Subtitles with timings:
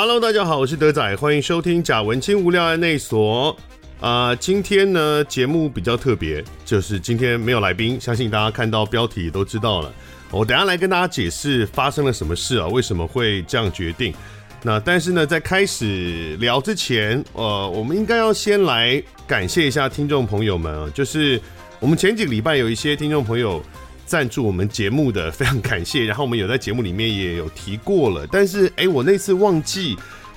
[0.00, 3.56] Hello，大家好，我是德仔，欢迎收听贾文青无聊案内所。
[4.00, 9.92] 啊、今天呢节目比较特别，就是今天没有来宾，相信大家看到标题也都知道了。
[10.30, 14.14] 我等下来跟大家解释发生了什么事啊，为什么会这样决定。
[14.62, 21.40] 那但是呢，在开始聊之前，呃，我们应该要先来感谢一下听众朋友们啊，就是
[21.80, 23.60] 我们前几个礼拜有一些听众朋友。
[24.08, 29.94] 赞助我们节目的非常感谢，然后我们有在节目里面也有提过了，但是哎，我那次忘记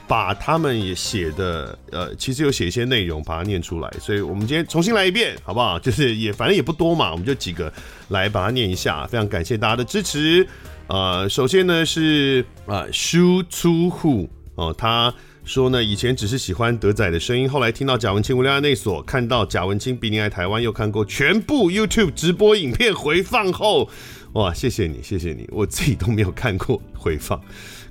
[0.09, 5.80] 把他们也写的，呃，其实有写一些内容把它念出来，所以我们今天重新来一遍，好不好？
[5.80, 7.71] 就是也反正也不多嘛，我们就几个
[8.09, 10.45] 来把它念一下，非常感谢大家的支持。
[10.88, 15.13] 呃，首先呢是啊，输出户哦，他。
[15.44, 23.89] 说呢，以前只是喜欢德仔的声音，后来听到贾文清无聊案内所，看到贾文清比你爱台湾，又看过全部 YouTube 直播影片回放后，
[24.34, 27.42] 哇，谢谢你，谢谢你，我自己都没有看过回放，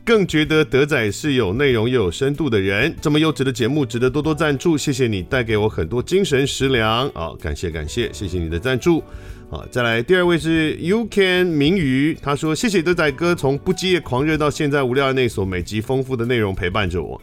[0.05, 9.03] 更觉得德仔是有内容又有深度的人，这么优质的节目值得多多赞助，谢谢你带给我很多精神食粮，好，感谢感谢，谢谢你的赞助，
[9.51, 17.21] 好，再来第二位是 You Can 明宇，他说谢谢德仔哥从不羁夜狂热到现在无聊案内所，每集丰富的内容陪伴着我。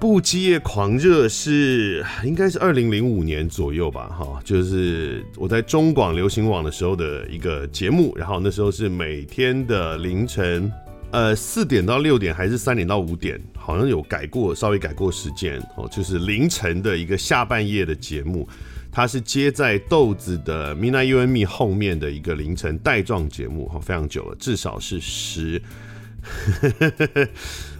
[0.00, 10.70] 不羁夜狂热是应该是二零零五年左右吧，哈，就是我在中广流行网的时候的一个节目，然后那时候是每天的凌晨，
[11.10, 18.48] 呃，四点到六点还是三点到五点，好像有改过，稍微改过时间，哦，就是凌晨的一个下半夜的节目，
[18.92, 25.60] 它是接在豆子的 Midnight You and Me 后面的一个凌晨带状节目，哈，非常久了，至少是十。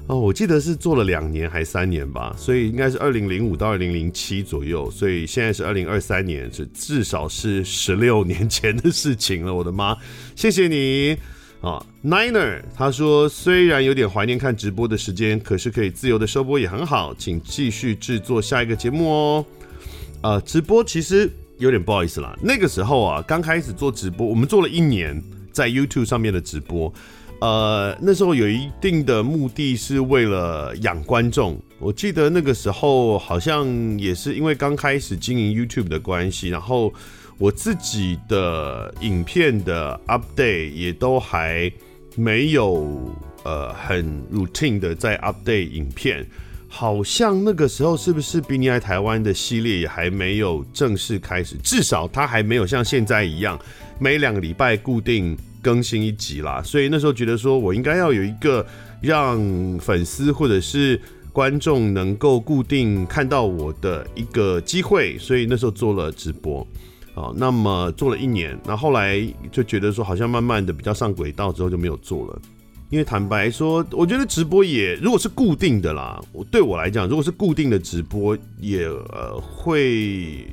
[0.08, 9.54] 哦，我记得是做了两年还三年吧，所以应该是二零零五到二零零七左右，所以现在是二零二三年，是至少是十六年前的事情了。
[9.54, 9.94] 我的妈，
[10.34, 11.14] 谢谢你
[11.60, 19.46] 啊，Niner，他说虽然有点怀念看直播的时间，可是可以自由的收播也很好，请继续制作下一个节目哦。
[20.22, 25.22] 呃，直播其实有点不好意思啦，那个时候啊，刚开始做直播，我们做了一年
[25.52, 26.90] 在 YouTube 上面的直播。
[27.40, 31.56] 呃，那时候有一定的目的是为了养观众。
[31.78, 33.66] 我记得那个时候好像
[33.96, 36.92] 也是因为刚开始经营 YouTube 的关系，然后
[37.38, 41.70] 我自己的影片的 update 也都还
[42.16, 46.26] 没有呃很 routine 的在 update 影片。
[46.70, 51.56] 好像那个时候是不是比你爱台湾的系列也还没有正式开始？
[51.62, 53.56] 至少它还没有像现在一样
[54.00, 55.38] 每两个礼拜固定。
[55.62, 58.64] 更新一集啦，所以那时候觉得说我应该要有一个
[59.00, 59.38] 让
[59.78, 61.00] 粉丝或者是
[61.32, 66.66] 观众能够固定看到我的一个机会，所以那时候做了直播，
[67.14, 69.20] 啊，那么做了一年，那后来
[69.52, 72.40] 就觉得说好像慢慢的比较上轨道之后就没有做了，
[72.90, 80.46] 因为坦白说，我觉得直播也如果是固定的啦，我对我来讲，如果是固定的直播也呃会。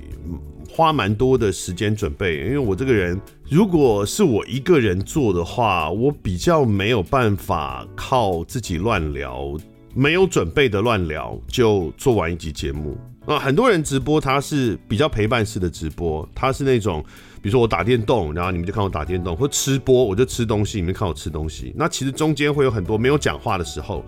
[0.67, 3.17] 花蛮多的时间准备，因为我这个人，
[3.49, 9.55] 如果是我一个人做的话，我比较没有办法靠自己乱聊，
[9.93, 13.39] 没有准备的乱聊就做完一集节目啊。
[13.39, 17.01] 很多人直播他是比较陪伴式的直播，他是那种，
[17.45, 21.71] 比如说我打电动，然后你们就看我打电动，或吃播我就吃东西，你们看我吃东西。
[21.75, 24.03] 那其实中间会有很多没有讲话的时候。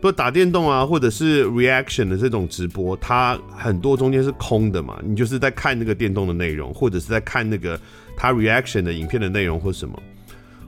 [0.00, 7.78] 不打电动啊，或者是 reaction 的这种直播，它很多中间是空的嘛，你就是在看那个电动的内容，或者是在看那个
[8.16, 10.02] 它 reaction 的影片的内容或什么，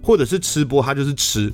[0.02, 1.50] 或者是吃播，它就是吃。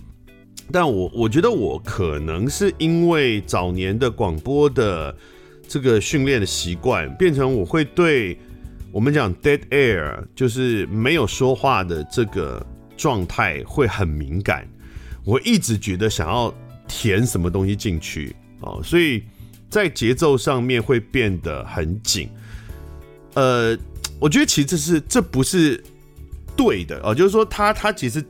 [0.73, 5.15] 但我我觉得我可能是因为早年的广播的
[5.69, 8.37] 这个训练的习惯，变成我会对
[8.97, 12.65] 我们讲 dead air，就是没有说话的这个
[12.97, 14.67] 状态会很敏感。
[15.23, 16.55] 我一直觉得想要。
[16.89, 19.21] 填什么东西进去哦，所以
[19.69, 22.29] 在节奏上面会变得很紧。
[23.35, 23.77] 呃，
[24.21, 25.83] 我觉得其实这是这不是
[26.57, 28.25] 对的哦，就是说他他其实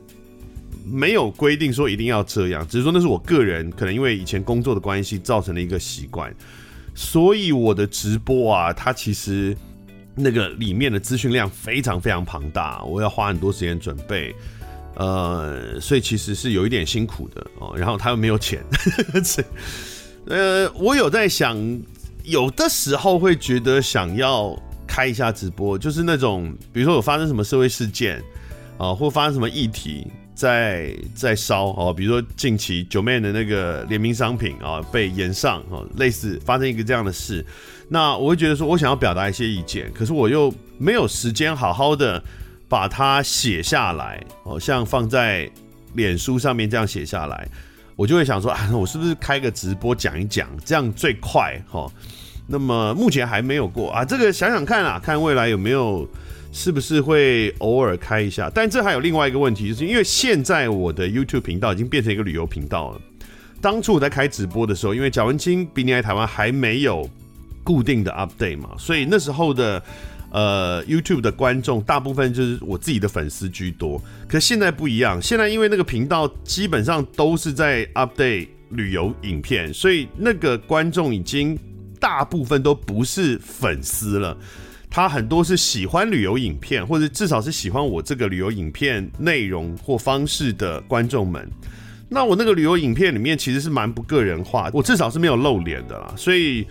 [0.83, 6.35] 没有规定说一定要这样，只是说那是我个人可能因为以前工作的关系造成的一个习惯，
[6.95, 9.55] 所以我的直播啊，它其实
[10.17, 14.35] 那个里面的资讯量非常非常庞大，我要花很多时间准备。
[14.95, 18.63] 呃，所以其实是有一点辛苦的哦，然后他又没有钱，
[20.25, 21.55] 呃，我有在想，
[22.23, 28.19] 有的时候会觉得想要开一下直播，就是那种比如说有发生什么社会事件
[28.79, 30.07] 啊，或发生什么议题
[30.37, 37.43] 在在烧哦，比如说近期九妹的那个联名商品啊被延上哦，类似发生一个这样的事，
[37.89, 42.23] 那我会觉得说我想要表达一些意见，可是我又没有时间好好的。
[42.69, 45.49] 把它写下来，哦，像放在
[45.93, 47.47] 脸书上面这样写下来，
[47.95, 51.89] 我就会想说啊，我是不是开个直播讲一讲，这样最快哈？
[52.45, 56.05] 那么目前还没有过啊，这个想想看啊，看未来有没有，
[56.57, 58.49] 是不是会偶尔开一下？
[58.51, 63.01] 但这还有另外一个问题，就是因为现在我的 YouTube 频道已经变成一个旅游频道了。
[63.61, 67.07] 当初我在开直播的时候，因为贾文清比你来台湾还没有
[67.63, 69.81] 固定的 update 嘛，所以那时候的。
[70.29, 81.57] 呃，YouTube 的观众大部分就是我自己的粉丝居多，可现在不一样，现在因为那个频道基本上都是在 update 旅游影片，所以那个观众已经
[81.97, 84.37] 大部分都不是粉丝了，
[84.89, 91.49] 他很多是喜欢旅游影片，或者至少是喜欢我这个旅游影片内容或方式的观众们。
[92.09, 96.65] 那我那个旅游影片里面其实是蛮不个人化，我至少是没有露脸的啦，所以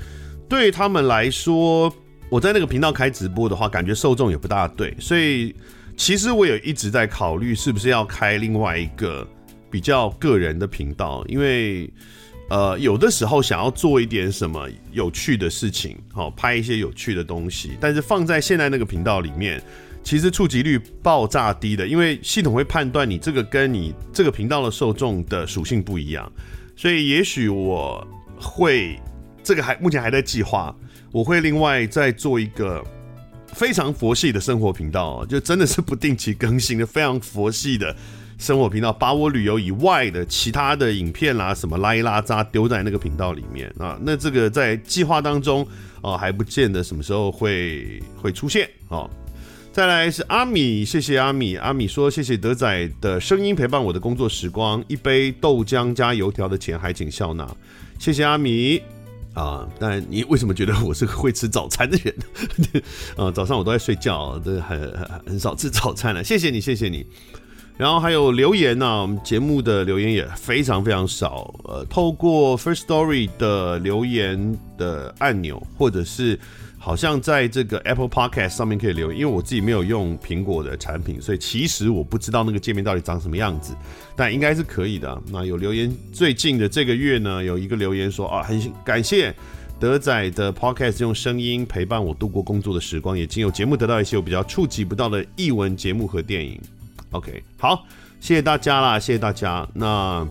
[0.49, 1.93] 对他们来说。
[2.29, 5.55] 我在那个频道开直播的话，感觉受众也不大对，所以
[5.97, 9.25] 其实我也一直在考虑是不是要开另外一个
[9.71, 11.89] 比较个人的频道，因为
[12.49, 19.63] 呃有的时候想要做一点什么有趣的事情，好拍一些有趣的东西，但是放在现在那个频道里面，
[20.05, 26.31] 其实触及率爆炸低的，因为系统会判断你这个跟你这个频道的受众的属性不一样，
[26.77, 28.07] 所以也许我
[28.39, 29.01] 会
[29.43, 30.75] 这个还目前还在计划。
[31.13, 32.85] 我会另外再做一个
[33.47, 37.97] 非常佛系的生活频道，就真的是不定期更新的非常佛系的
[38.39, 43.99] 生活频道，把我旅游以外的其他的影片啦什么拉一拉渣丢在那个频道里面啊。
[44.03, 45.67] 那这个在计划当中
[46.03, 49.09] 啊，还不见得什么时候会会出现啊。
[49.73, 57.47] 再来是阿米，谢谢阿米，阿米说谢谢德仔的声音陪伴我的工作时光，一杯豆浆加油条的钱还请笑纳，
[57.99, 58.81] 谢谢阿米。
[59.35, 62.15] 啊，但你为什么觉得我是个会吃早餐的人？
[63.17, 66.25] 啊， 早上我都在睡觉，都很很很少吃早餐了。
[66.25, 67.05] 谢谢你，谢谢你。
[67.77, 71.55] 然后还有留言呢、啊，我们节目的留言也非常非常少。
[71.65, 76.39] 呃，透过 First Story 的留言的按钮，或者是。
[76.79, 83.75] 好像在这个 Apple Podcast 上面可以留言，因为我自己没有用苹果的产品，所以其实我不知道那个界面到底长什么样子，
[84.15, 85.21] 但应该是可以的。
[85.33, 89.35] 那有留言，最近的这个月呢，有一个留言说啊，很感谢
[89.81, 96.61] 德仔的 Podcast 用声音陪伴我度过工作的时光，也经由节目得到一些我比较触及不到的译文节目和电影。
[97.11, 97.85] OK，好，
[98.21, 99.67] 谢谢大家啦，谢谢大家。
[99.75, 100.27] 那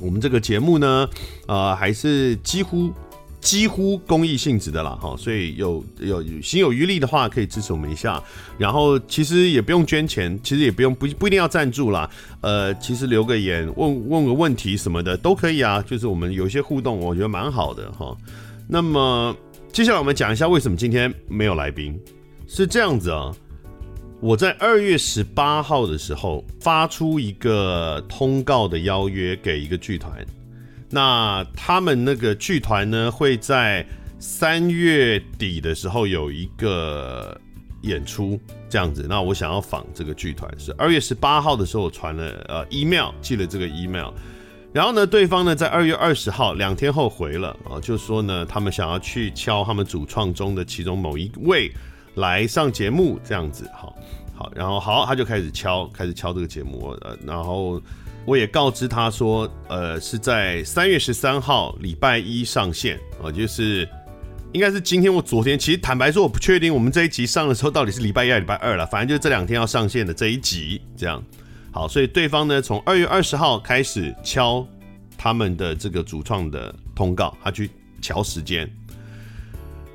[0.00, 1.08] 我们这个节目呢，
[1.46, 2.92] 呃，还是几乎。
[3.38, 8.20] 几乎公益性质的啦，哈，所以有有心有余力的话，可以支持我们一下。
[8.58, 12.10] 然后其实也不用捐钱，其实也不用不不一定要赞助啦。
[12.40, 15.80] 呃，其实留个言，问问个问题什么的都可以啊。
[15.82, 18.16] 就是我们有一些互动，我觉得蛮好的哈。
[18.66, 19.36] 那么
[19.70, 21.96] 接下来我们讲一下为什么今天没有来宾，
[22.48, 23.32] 是这样子啊。
[24.20, 30.24] 我在二月十八号的时候发出一个通告的邀约给一个剧团。
[30.88, 33.86] 那他们那个剧团呢，会在
[34.18, 37.38] 三月底的时候有一个
[37.82, 38.40] 演出，
[38.70, 39.04] 这样子。
[39.06, 44.10] 那我想要访这个剧团，是二月十八号的时候，传了呃 email，寄了这个 email。
[44.72, 51.70] 然后呢，对方呢在二月二十号两天后回了啊，就说呢他们想要去敲他们主创中的其中某一位
[52.16, 53.70] 来上节目，这样子。
[53.74, 53.96] 好，
[54.34, 57.80] 好，然后好，他就开始敲，开始敲这个节目，呃，然后。
[58.28, 63.88] 我也告知他说，呃，是在三月十三号礼拜一上线啊，就是
[64.50, 65.56] 应该是今天或昨天。
[65.56, 68.84] 其实坦白说，我不确定我们这一集上的时候到底是礼拜一还是礼拜二了。
[68.84, 71.22] 反正就是这两天要上线的这一集，这样。
[71.70, 74.66] 好，所以对方呢，从二月二十号开始敲
[75.16, 77.70] 他们的这个主创的通告，他去
[78.02, 78.68] 敲时间。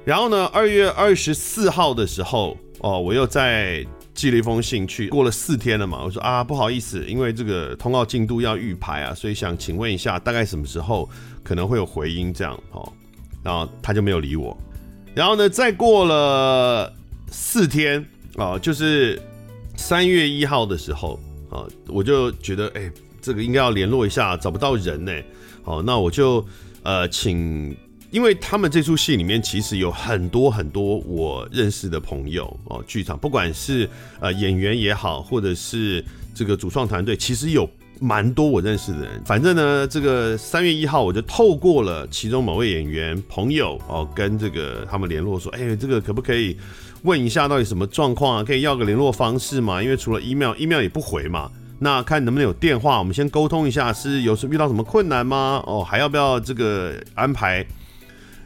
[0.03, 3.85] 然后呢，二月二十四号的时候，哦，我又在。
[4.13, 11.09] 寄了一封信去，过了四天了嘛，我说啊，不好意思，因为这个通告进度要预排啊，所以想请问一下，大概什么时候
[11.41, 12.91] 可能会有回音这样哦，
[13.41, 14.55] 然后他就没有理我，
[15.15, 16.93] 然后呢，再过了
[17.31, 18.05] 四天
[18.35, 19.19] 啊，就是
[19.77, 21.17] 三月一号的时候
[21.49, 22.91] 啊，我就觉得哎，
[23.21, 25.11] 这个应该要联络一下，找不到人呢，
[25.63, 26.45] 好，那我就
[26.83, 27.75] 呃请。
[28.11, 33.89] 因为他们这出戏里面其实有很多很多我认识的朋友哦，剧场不管是
[34.19, 36.03] 呃演员也好，或者是
[36.35, 37.67] 这个主创团队，其实有
[38.01, 39.21] 蛮多我认识的人。
[39.25, 46.57] 反正呢，这个三月一号我就透过了其中某位演员朋友哦，跟这个他们联络说，哎，这个可不可以
[47.03, 48.43] 问一下到底什么状况啊？
[48.43, 49.81] 可以要个联络方式吗？
[49.81, 51.49] 因为除了 email，email 也不回嘛。
[51.79, 55.63] 那看能不能有电话，我们先沟通一下，是有什遇到什么困难吗？
[55.65, 57.65] 哦，还要不要这个安排？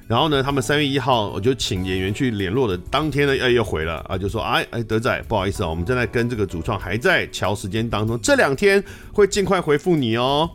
[0.07, 10.47] 然后呢，他们三月一号我就请演员去联络的，当天呢，哎，又回了啊，就说哎哎，德仔，不好意思啊，我们正在跟这个主创还在乔时间当中，这两天会尽快回复你哦。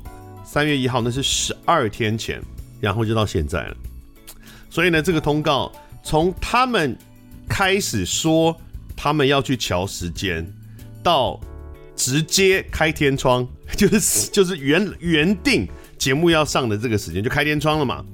[0.44, 2.40] 三月一号那是十二天前，
[2.80, 3.76] 然后就到现在了。
[4.68, 5.70] 所以呢，这个通告
[6.04, 6.96] 从他们
[7.48, 8.56] 开始说
[8.96, 10.46] 他们要去乔时间，
[11.02, 11.40] 到
[11.96, 13.44] 直接开天窗，
[13.76, 18.04] 就是就是原原定节目要上的这个时间就开天窗了嘛。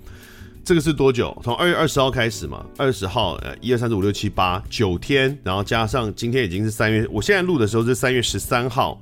[0.66, 1.40] 这个是多久？
[1.44, 9.00] 从二月二十号开始嘛，二十号，呃，一二三四五六七八九天，然后加上今天已经是三月，我现在录的时候是三月十三号，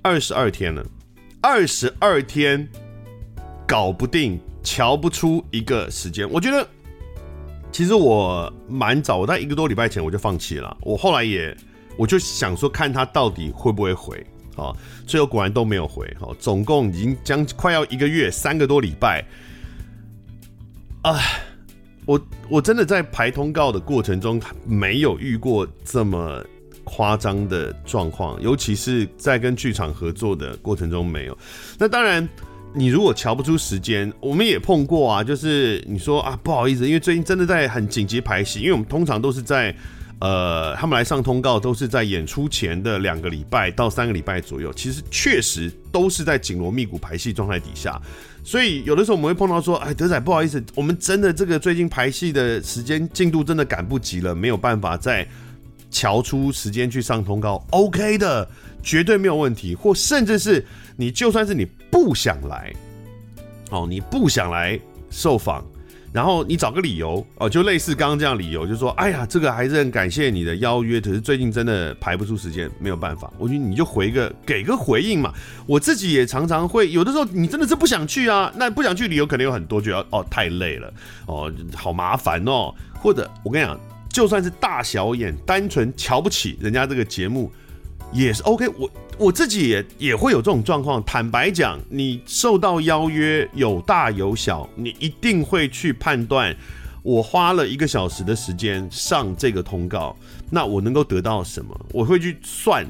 [0.00, 0.86] 二十二天了，
[1.40, 2.68] 二十二天
[3.66, 6.30] 搞不定，瞧不出一个时间。
[6.30, 6.64] 我觉得
[7.72, 10.76] 其实我蛮早，我在一个多礼拜前我就放弃了。
[10.82, 11.52] 我后来也
[11.96, 14.72] 我就想说，看他到底会不会回啊？
[15.04, 16.08] 最后果然都没有回。
[16.20, 19.24] 好，总共已经将快要一个月，三个多礼拜。
[21.04, 21.20] 啊，
[22.06, 22.18] 我
[22.48, 26.42] 我真的在排通告的过程中没有遇过这么
[26.82, 31.36] 夸张的状况，尤其是在跟剧场合作的过程中没有。
[31.78, 32.26] 那当然，
[32.72, 39.76] 你如果瞧不出时间，我们也碰过啊，就是你说啊，不好意思，因为最近真的在很紧急排戏，因为我们通常都是在。
[40.24, 48.00] 呃，他们来上通告都是在演出前的两个礼拜到三个礼拜左右，其实确实都是在紧锣密鼓排戏状态底下，
[48.42, 55.28] 所以有的时候我们会碰到说，哎，德仔不好意思，我们真的这个最近排戏的时间进度真的赶不及了，没有办法再
[55.90, 58.48] 瞧出时间去上通告，OK 的，
[58.82, 60.64] 绝对没有问题，或甚至是
[60.96, 62.72] 你就算是你不想来，
[63.68, 65.62] 哦，你不想来受访。
[66.14, 73.28] 然后你找个理由哦，就类似刚刚这样理由，就说，哎呀，这个还是很感谢你的邀约，可是最近真的排不出时间，没有办法。
[73.36, 75.34] 我觉得你就回个给个回应嘛。
[75.66, 80.94] 我自己也常常会有的时候，你真的是不想去啊，那不想去理由可能有很多，觉得哦太累了，
[81.26, 83.76] 哦好麻烦哦，或者我跟你讲，
[84.08, 87.50] 就算是大小眼，单纯瞧不起人家这个节目。
[88.14, 91.02] 也是 OK，我我自己也也会有这种状况。
[91.04, 96.54] 坦白讲，你受到邀约有大有小，你一定会去判断。
[97.02, 100.16] 我花了一个小时的时间上这个通告，
[100.48, 101.78] 那我能够得到什么？
[101.92, 102.86] 我会去算，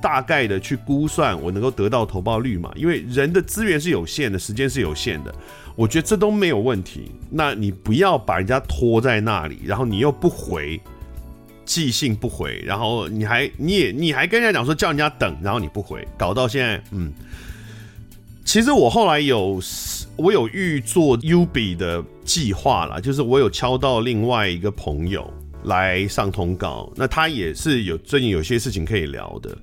[0.00, 2.72] 大概的去估算我能够得到投报率嘛？
[2.76, 5.34] 因为人的资源是有限的，时间是有限的，
[5.74, 7.10] 我觉得这都没有问题。
[7.28, 10.80] 那你不要把人家拖在那里，然后你又不回。
[11.68, 17.12] 寄信不回，然后你还你也你还跟人家讲说叫人家等，然后你不回，搞到现在，嗯，
[18.42, 19.60] 其实我后来有
[20.16, 25.30] 我有预做 UB 的计划啦，就是我有敲到另外一个朋友
[25.64, 29.58] 来上通告，那他也是有最近有些事情可以聊的，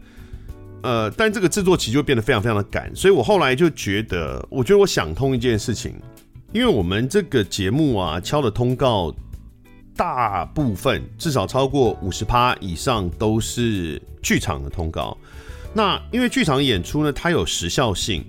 [0.84, 5.96] 呃，但这个制作期就变得非常非常的赶，所以我后来就觉得，我觉得我想通一件事情，
[6.54, 9.12] 因为我们这个节目啊敲的通告。
[9.96, 15.18] 大部分至少超过五十趴以上都是剧场的通告。
[15.74, 18.24] 那因为剧场演出呢，它有时效性，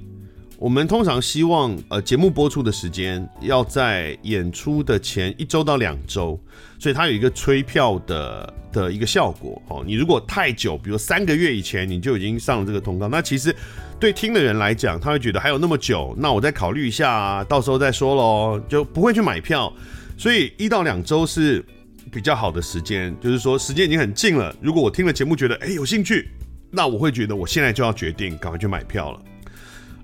[0.58, 6.38] 我们通常希望呃节目播出的时间要在演出的前一周到两周，
[6.78, 9.82] 所以它有一个催票的的一个效果哦。
[9.86, 13.54] 你如果太久，比如三个月以前你就已经上了这个通告，那其实
[14.00, 19.72] 对听的人来讲，他会觉得还有那么久，那我再考虑一下啊，到时候再说喽，就不会去买票。
[20.16, 21.64] 所以一到两周是
[22.10, 24.54] 比较好的时间，就是说时间已经很近了。
[24.60, 26.28] 如果我听了节目觉得哎有兴趣，
[26.70, 29.20] 那我会觉得我现在就要决定赶快去买票了。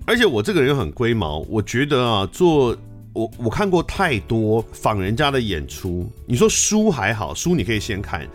[0.05, 2.77] 而且我这个人很龟毛，我觉得啊，做
[3.13, 6.11] 我我看过太多仿人家的演出。
[6.25, 8.27] 你说书还好，书你可以先看，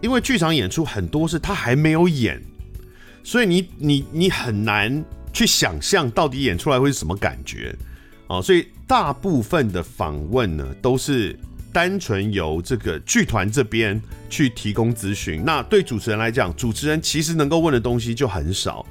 [0.00, 2.42] 因为剧场演出很多是他还没有演，
[3.22, 7.74] 所以你你你很难去想象到底演出来会是什么感觉。
[8.26, 11.38] 哦，所以大部分的访问呢，都是
[11.72, 15.42] 单纯由这个剧团这边去提供咨询。
[15.44, 18.84] 那对主持人来讲，主持人其实能够问的东西就很少，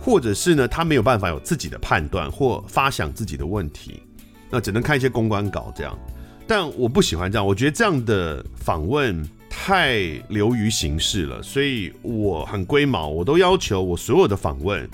[0.00, 4.02] 或者是呢，他没有办法有自己的判断或发想自己的问题，
[4.50, 5.96] 那只能看一些公关稿这样。
[6.46, 9.98] 但我不喜欢这样，我觉得这样的访问太
[10.28, 14.88] 流于形式了，所以我很龟毛，我都要求我所有的访问。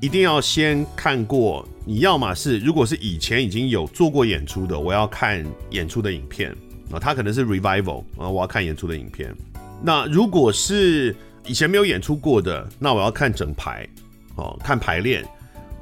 [0.00, 6.54] 一定要先看过，你要么是如果是以前已经有做过演出的，我要看演出的影片
[6.90, 9.34] 啊，他可能是 revival 啊，我要看演出的影片。
[9.82, 13.88] 那如果是以前没有演出过的，那我要看整排
[14.34, 15.24] 哦，看排练，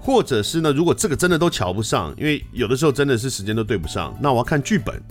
[0.00, 5.02] 或者是呢，如果这个真的都瞧不上，因为有的时候真的是时间都对不上，那我要看剧本。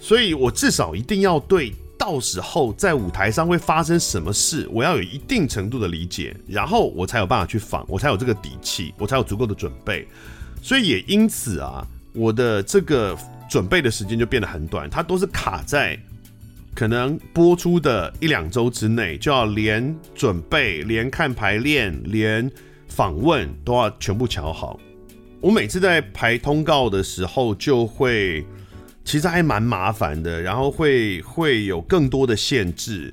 [0.00, 1.74] 所以我至少一定要对。
[1.98, 10.06] 到时候在舞台上会发生什么事，我要有一定程度的理解，然后我才有办法去访，我才有这个底气，我才有足够的准备。
[10.60, 13.16] 所以也因此啊，我的这个
[13.48, 15.98] 准备的时间就变得很短，它都是卡在
[16.74, 22.50] 可能播出的一两周之内，就要连准备、连看排练、连
[22.88, 24.78] 访问都要全部瞧好。
[25.40, 28.44] 我每次在排通告的时候，就会
[29.04, 33.12] 其实还蛮麻烦的，然后会会有更多的限制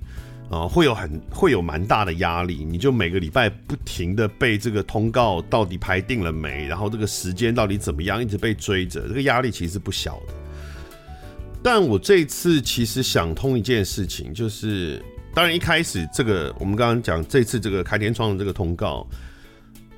[0.50, 2.66] 啊、会有很会有蛮大的压力。
[2.66, 10.34] 你就每个礼拜不停的被这个通告到底排定了没，然后这个时间到底怎么样，一直被追着，这个压力其实不小的。
[11.64, 15.02] 但我这次其实想通一件事情，就是
[15.34, 19.08] 当然一开始这个我们刚刚讲这次这个开天窗的这个通告。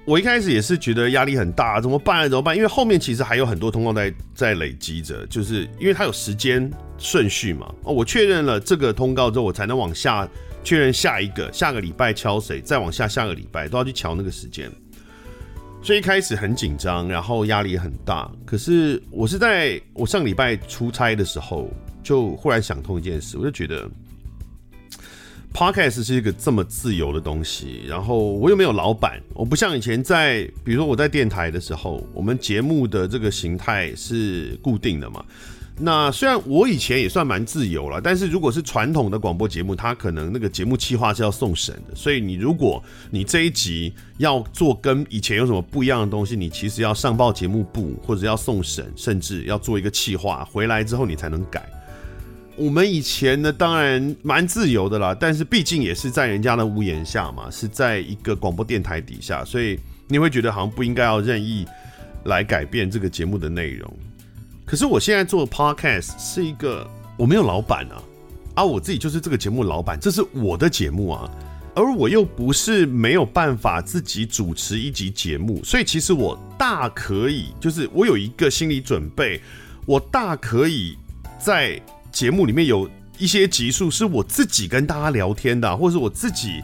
[0.05, 2.29] 我一开始也是觉得压力很大，怎么办？
[2.29, 2.53] 怎么办？
[2.55, 7.73] 因为后面其实还有很多通告在在累积着，就是因为它有时间顺序嘛。
[7.83, 10.27] 哦，我确认了这个通告之后，我才能往下
[10.61, 14.69] 确认下一个，下个礼拜敲谁，再往下下个礼拜都要去敲那个时间。
[15.81, 18.29] 所以一开始很紧张，然后压力也很大。
[18.45, 21.69] 可是我是在我上礼拜出差的时候，
[22.03, 23.89] 就忽然想通一件事，我就觉得。
[25.53, 35.23] Podcast 是一个这么自由的东西，然后我又没有老板，我不像以前在，比如说我在电台的时候，我们节目的这个形态是固定的嘛。
[35.77, 51.67] 那虽然我以前也算蛮自由了，但是如果是传统的广播节目，它可能那个节目企划是要送审的，所以你如果你这一集要做跟以前有什么不一样的东西，你其实要上报节目部或者要送审，甚至要做一个企划，回来之后你才能改。
[52.55, 61.65] 我们以前呢，当然蛮自由的啦，但是毕竟也是在人家的屋檐下嘛，是在一个广播电台底下，所以你会觉得好像不应该要任意
[62.25, 63.91] 来改变这个节目的内容。
[64.65, 67.97] 可是我现在做的 podcast 是一个我没有老板啊，
[68.53, 71.27] 啊，我自己就是这个节目老板，这是我的节目啊，
[71.73, 79.41] 而我又不是没有办法自己主持一集节目，所以其实我大可以，就是我有一个心理准备，
[79.87, 80.95] 我大可以
[81.39, 81.81] 在。
[82.13, 86.61] 节目里面有一些集数是我自己跟大家聊天的，或者是我自己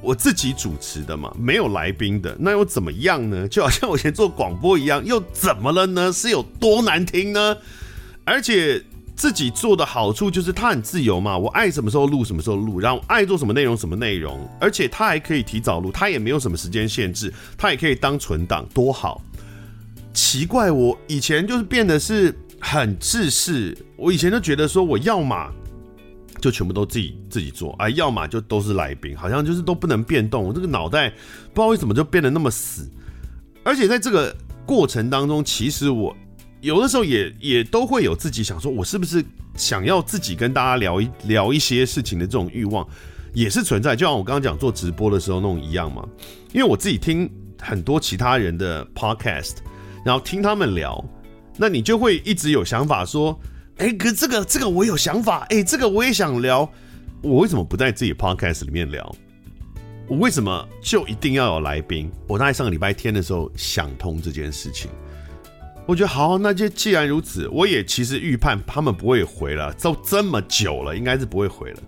[0.00, 3.46] 我自己主持的嘛，没有来宾的，那又怎么样呢？
[3.46, 6.10] 就好像我以前做广播一样，又怎么了呢？
[6.10, 7.56] 是有多难听呢？
[8.24, 8.82] 而且
[9.14, 19.22] 自己做的好处就是它很自由嘛，我爱什么时候录什么时候录，然后爱做什么内容什么内容，而且它还可以提早录，它也没有什么时间限制，它也可以当存档，多好！
[20.14, 22.34] 奇怪，我以前就是变得是。
[22.68, 25.48] 很自私，我以前就觉得说，我要么
[26.40, 30.42] 就全部都自己自己做，哎，要么就都是来宾，好像就是都不能变动。
[30.42, 31.14] 我这个脑袋不
[31.54, 32.90] 知道为什么就变得那么死。
[33.62, 36.14] 而且在这个过程当中，其实我
[36.60, 39.24] 有的时候也也都会有自己想说，我是不是
[39.54, 42.84] 想要自己跟大家聊一聊一些事情的这种欲望，
[43.32, 43.94] 也是存在。
[43.94, 46.04] 就像我刚刚讲做直播的时候那种一样嘛。
[46.52, 49.58] 因为我自己听很多其他人的 podcast，
[50.04, 51.02] 然后听他们聊。
[51.56, 53.38] 那你就会一直有想法说，
[53.78, 56.70] 哎，可这个这个我有想法，哎，这个我也想聊，
[57.22, 59.14] 我为什么不在自己 podcast 里面聊？
[60.08, 62.10] 我为什么就一定要有来宾？
[62.28, 64.90] 我大概上个礼拜天的时候想通这件事情，
[65.86, 71.82] 我觉得好，那就既然如此，我也其实预判他们不会回了，都这么久了，应该是不会回了。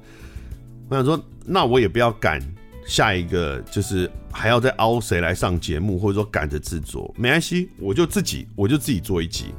[0.89, 2.41] 我想说，那我也不要赶。
[2.89, 9.55] 下一个就是还要再凹谁来上节目，或者说赶着制作，没关系，我就自己我就自己做一集。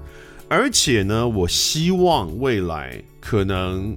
[0.50, 3.96] 而且呢，我希望未来可能，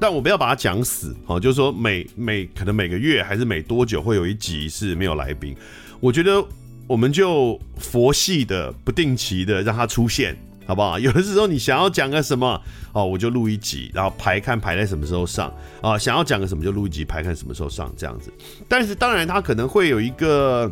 [0.00, 5.56] 但我不要把它讲死，好，就是说每每可能每个月还是每多久会有一集是没有来宾。
[6.00, 6.44] 我觉得
[6.88, 10.36] 我们就佛系的不定期的让它出现。
[10.66, 10.98] 好不好？
[11.00, 12.60] 有的时候你想要讲个什么
[12.92, 15.96] 哦，我就录一集，然后排看排在什么时候上啊。
[15.96, 18.32] 想要讲个什么就录一集，排看什么时候上这样子。
[18.68, 20.70] 但是当然它可能会有一个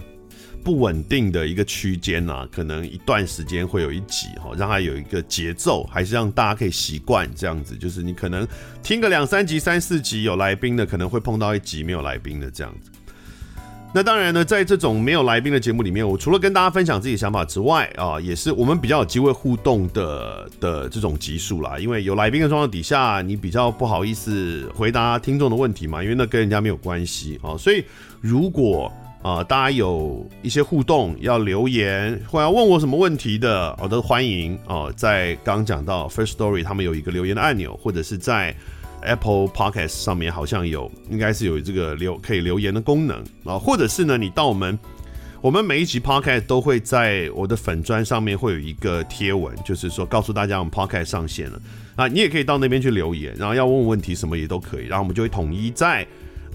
[0.63, 7.77] 不稳定的一个区间呐，可能一段时间会有一集哈，让它有一个节奏，还是让大家可以习惯这样子。
[7.77, 8.47] 就是你可能
[8.83, 12.91] 听个两三集、三四集有来宾的，可能会碰到一集没有来宾的这样子。
[13.97, 21.79] 那当然呢，在这种没有来宾的节目里面，我除了跟大家分享自己的想法之外啊，也是我们比较有机会互动的的这种集数啦。
[21.79, 27.57] 因为有来宾的状况底下，你比较不好意思回答听众的问题嘛，因为那跟人家没有关系啊。
[27.57, 27.85] 所以
[28.21, 34.91] 如果啊大家有一些互动要留言或要问我什么问题的，我都欢迎啊。
[34.97, 38.53] 在刚讲到 first story，他们有一个留言的按钮，或者是在。
[39.05, 44.79] Apple Podcast 上面好像有，应该是有这个留可以留言的功能啊，或者是呢，你到我们
[45.41, 51.61] 我们每一集 Podcast 都会在我的粉砖上面会有一个贴文，就是说告诉大家我们 Podcast 上线了
[51.97, 56.07] 啊，你也可以到那边去留言，然后要问问题什么也都可以，然后我们就会统一在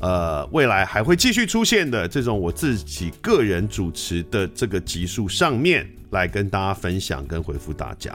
[0.01, 8.13] 呃未来还会继续出现的这种我自己个人主持的这个集数上面来跟大家分享跟回复大家。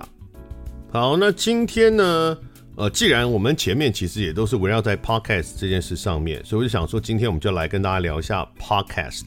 [0.90, 2.36] 好，那今天呢？
[2.76, 9.22] 呃，既然我们前面其实也都是围绕在 podcast 这件事上面，所以我就想说，今天我们就来跟大家聊一下 podcast。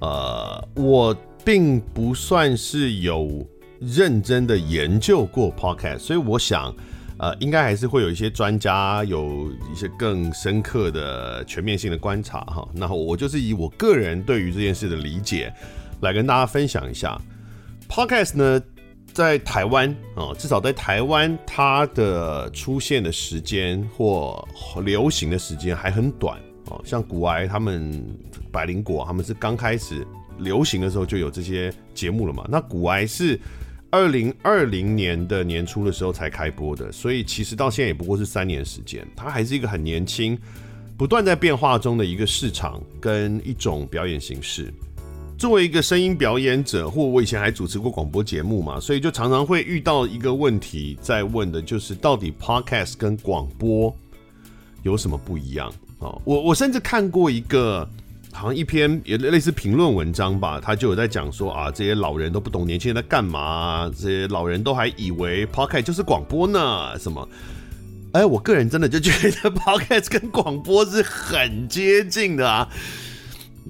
[0.00, 3.46] 呃，我并不算是有
[3.78, 6.74] 认真的研究过 podcast，所以我想，
[7.20, 12.68] 呃，应该还是会有一些专家有一些更深刻的全面性的观察哈。
[12.74, 15.52] 那我就是以我个人对于这件事的理解
[16.00, 17.16] 来跟大家分享一下
[17.88, 18.60] podcast 呢。
[19.14, 24.46] 在台湾啊，至少在台湾，它的出现的时间或
[24.82, 26.82] 流行的时间还很短哦。
[26.84, 28.04] 像古埃他们
[28.50, 30.04] 百灵果，他们是刚开始
[30.36, 32.44] 流行的时候就有这些节目了嘛。
[32.50, 33.38] 那古埃是
[33.90, 40.36] 二零二零年的年初的时候才开播的，所以其实到现在也不过是三年时间，它还是一个很年轻、
[40.98, 44.74] 不断在变化中的一个市场跟一种表演形式。
[45.44, 53.94] 作为一个声音表演者，或我以前还主持过广播节目嘛，所以就常常会遇到一个问题，在问的就是到底 podcast 跟广播
[54.84, 56.16] 有什么不一样啊？
[56.24, 57.86] 我我甚至看过一个
[58.32, 67.28] 好像一篇也类似评论文章吧，他就有在讲说啊，这些老人都不懂年轻人在干嘛，这些老人都还以为 podcast 就是广播呢，什么？
[68.12, 72.66] 哎，我个人真的就觉得 podcast 跟广播是很接近的啊。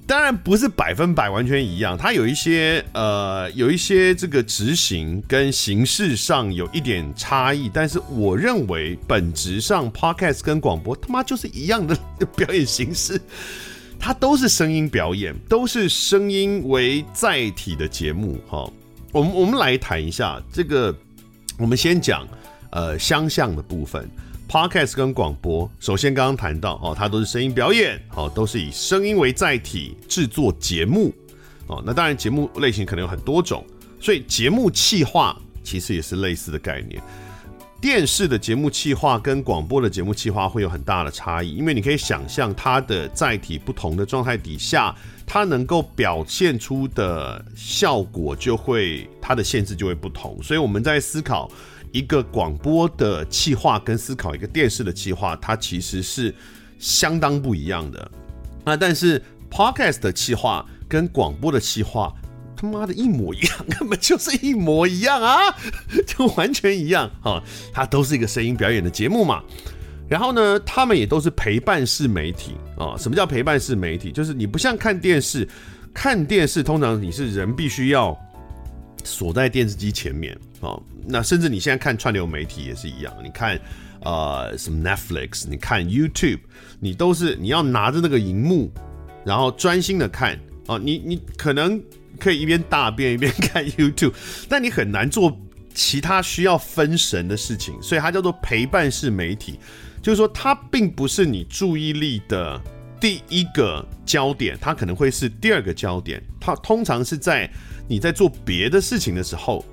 [0.05, 11.97] 当然不是百分百完全一样，它有一些呃，有一些这个执行跟形式上有一点差异，但是我认为本质上 Podcast 跟广播他妈就是一样的
[12.35, 13.19] 表演形式，
[13.97, 18.69] 它都是声音表演，都是声音为载体的节目哈。
[19.11, 20.93] 我们我们来谈一下这个，
[21.57, 22.27] 我们先讲
[22.71, 24.07] 呃相像的部分。
[24.55, 31.13] Podcast 跟广播，首先刚刚谈到哦，它都是声音表演，哦，都是以声音为载体制作节目，
[31.67, 33.65] 哦，那当然节目类型可能有很多种，
[33.99, 37.03] 所以节目企划其实也是类似的概念。
[37.81, 44.95] 电视的节目企划跟广播的节目企划会有很大的差异，因为你可以想象它的载体不同的状态底下，
[45.27, 51.51] 它能够表现出的效果就会它的限制就会不同，所以我们在思考。
[51.95, 56.35] 一个广播的企划跟思考一个电视的企划，它其实是
[56.77, 58.11] 相当不一样的。
[58.65, 62.13] 啊，但是 Podcast 的企划跟广播的企划
[62.53, 65.55] 他妈的一模一样，根本就是一模一样啊，
[66.05, 67.41] 就完全一样啊。
[67.71, 69.41] 它都是一个声音表演的节目嘛。
[70.09, 72.97] 然后呢，他们也都是陪伴式媒体啊。
[72.97, 74.11] 什么叫陪伴式媒体？
[74.11, 75.47] 就是你不像看电视，
[75.93, 78.19] 看电视通常你是人必须要。
[79.05, 83.57] 锁在电视机前面哦，那甚至你现在看串流媒体也是一样，你看
[84.01, 86.39] 呃什么 Netflix，你看 YouTube，
[86.79, 88.71] 你都是你要拿着那个荧幕，
[89.23, 91.79] 然后专心的看哦，你你可能
[92.19, 94.13] 可以一边大便一边看 YouTube，
[94.49, 95.39] 但你很难做
[95.73, 99.59] 其他需要分神的事情，所以它叫做陪伴式媒体，
[100.01, 102.59] 就是说它并不是你注意力的
[102.99, 107.47] 第一个焦点，它可能会是第二个焦点，它通常是在。
[107.87, 109.63] 你在做别的事情的时候，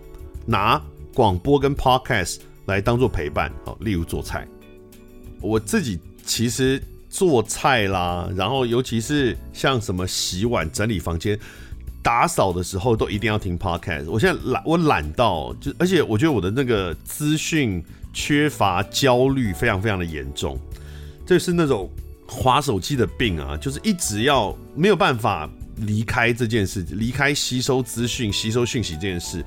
[0.44, 0.80] 拿
[1.14, 4.46] 广播跟 podcast 来当做陪伴，好，例如做菜。
[5.40, 11.38] 我自己其实做菜啦，然后尤其是像什么洗碗、整理房间、
[12.02, 14.04] 打扫的时候，都一定要听 podcast。
[14.10, 20.58] 我现在懒，我懒到就，而且我觉得我的那个资讯缺乏焦虑非常非常的严重，
[21.24, 21.90] 这是那种
[22.26, 25.48] 滑手机的病啊，就是一直要没有办法。
[25.82, 29.44] 离开这件事，离开吸收资讯、吸收讯息这件事，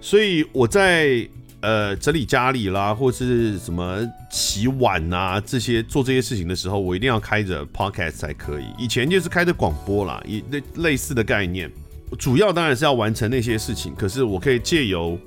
[0.00, 1.28] 所以我在
[1.60, 3.98] 呃整理家里啦，或是什么
[4.30, 8.64] 洗碗啊这些做这些事情的时候，我一定要开着 podcast 才可以。
[8.78, 11.70] 以前就是开着广播啦，以类类似的概念。
[12.18, 15.18] 主要当然是要完成那些事情，可是我可以借由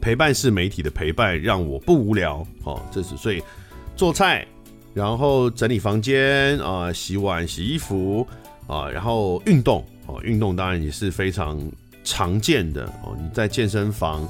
[0.00, 2.46] 陪伴式媒体的陪伴，让我不无聊。
[2.64, 3.42] 哦，这是所以
[3.96, 4.46] 做菜，
[4.94, 8.26] 然后整理房间啊、洗碗、洗衣服。
[8.68, 11.60] 啊，然后运动哦，运动当然也是非常
[12.02, 13.16] 常见的哦。
[13.16, 14.26] 你在健身房，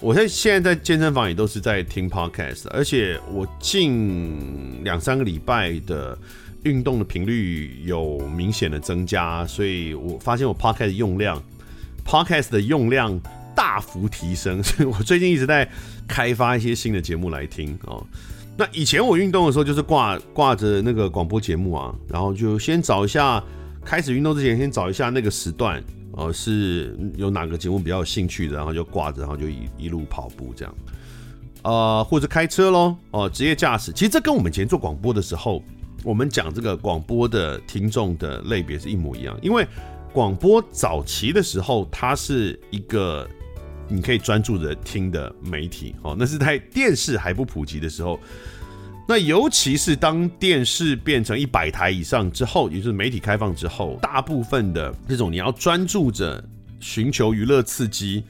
[0.00, 6.18] 我在现在在健身房也都是在听 podcast，而且我近两三个礼拜的
[6.64, 11.40] 运动的频率有明显的增加，所以我发现我 podcast 用量
[12.04, 13.18] ，podcast 的用量
[13.54, 15.66] 大幅提升， 所以我最近一直在
[16.08, 18.04] 开发一些新的节目来听哦。
[18.56, 23.42] 那以前我运动的时候就是挂挂着那个广播节目啊，然后就先找一下。
[23.84, 30.74] 开始运动之前，先找一下那个时段，呃，是有哪个节目比较有兴趣的，然后就挂着，然后就一一路跑步这样，
[31.62, 35.62] 呃，或者开车喽，哦、呃，职业驾驶，其实这跟我们以前做广播的时候，
[36.04, 39.66] 我们讲这个广播的听众的类别是一模一样，因为
[40.12, 43.28] 广播早期的时候，它是一个
[43.88, 48.20] 你可以专注的听的媒体，哦、那是在电视还不普及的时候。
[49.10, 56.40] 那尤其是当电视变成一百台以上之后，也就是媒体开放之后，大部分的这种你要专注着
[56.78, 58.22] 寻求娱乐刺激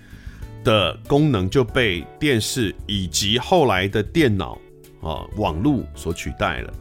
[0.65, 4.59] 的功能就被电视以及后来的电脑
[5.03, 6.73] 啊、网络所取代了。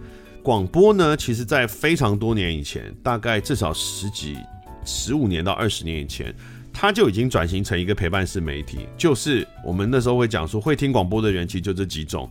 [0.42, 4.38] 广播呢，其实在非常多年以前，大概至少十几、
[4.86, 6.34] 十五年到二十年以前，
[6.72, 8.88] 它就已经转型成一个陪伴式媒体。
[8.98, 12.30] 就是我们那时候会讲说，会听广播的人其实就这几种：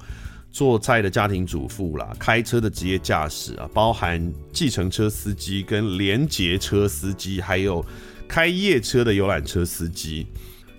[0.51, 7.85] 做菜的家庭主妇啦，开车的职业驾驶啊，包含计程车司机跟联结车司机，还有
[8.27, 10.27] 开夜车的游览车司机。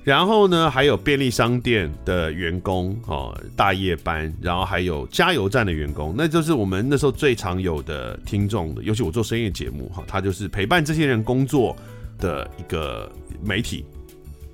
[0.03, 8.81] 然后呢，还有便利商店的员工哦，大夜班，然后还有加油站的员工，那就是我们那时候最常有的听众的。
[8.81, 11.75] 尤其我做深夜节目哈，他就是陪伴这些人工作
[12.17, 13.11] 的一个
[13.43, 13.85] 媒体。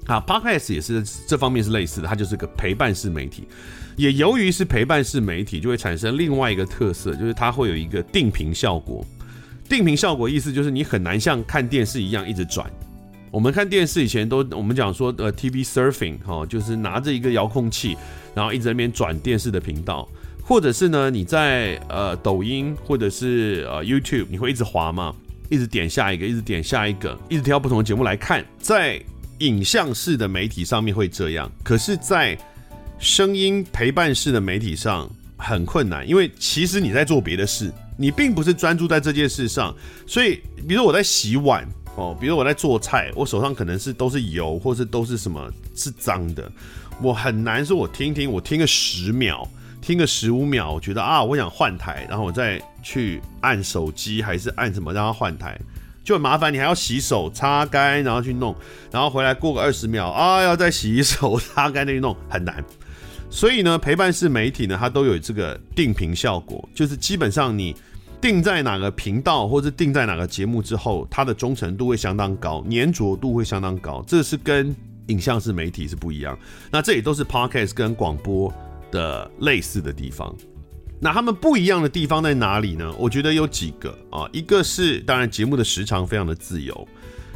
[0.08, 3.47] 啊，Podcast 也是这方面是类似的，它就是个陪伴式媒体。
[3.96, 9.06] 也由于是陪伴式媒体，就会产生另外一个特色，就是它会有一个定频效果。
[9.68, 12.70] 定频效果意思就是你很难像看电视一样一直转。
[13.32, 17.98] 我们看电视以前都，我们讲说呃，TV surfing 哈，就是拿着一个遥控器，
[18.34, 20.08] 然后一直在那边转电视的频道，
[20.42, 25.14] 或者是呢，你在呃抖音或者是呃 YouTube，你会一直滑嘛，
[25.50, 28.46] 一直点下一个，一直点下一个，一直挑不同的节目来看。
[28.58, 29.02] 在
[29.40, 32.38] 影像式的媒体上面会这样，可是，在
[33.06, 39.72] 声音陪伴式的媒体上很困难，因为其实你在做别的事，你并不是专注在这件事上，
[40.08, 41.63] 所以，比如我在洗碗。
[41.98, 46.52] 哦，比如我在做菜，我手上可能是都是油，或是都是什么是脏的，
[47.00, 49.48] 我很难说，我听听，我听个十秒，
[49.82, 55.58] 听个十五秒，我觉得啊，我想换台，然后我再去按手机还是按什么让它换台，
[56.04, 58.54] 就很麻烦，你还要洗手擦干，然后去弄，
[58.91, 62.62] 然后回来过个二十秒啊，要再洗手擦干再去弄，很难。
[63.36, 67.76] 所以呢，陪伴式媒体呢，它都有这个定频效果，就是基本上你。
[68.21, 74.76] 定在哪个频道或者定在哪个节目之后，它的忠诚度会相当高，粘着度会相当高，这是跟
[75.08, 76.36] 影像式媒体是不一样。
[76.71, 78.52] 那这也都是 Podcast 跟广播
[78.89, 80.36] 的类似的地方。
[81.00, 82.91] 那他们不一样的地方在哪里呢？
[82.98, 86.88] 我觉得有几个啊，一个是当然节目的时长非常的自由。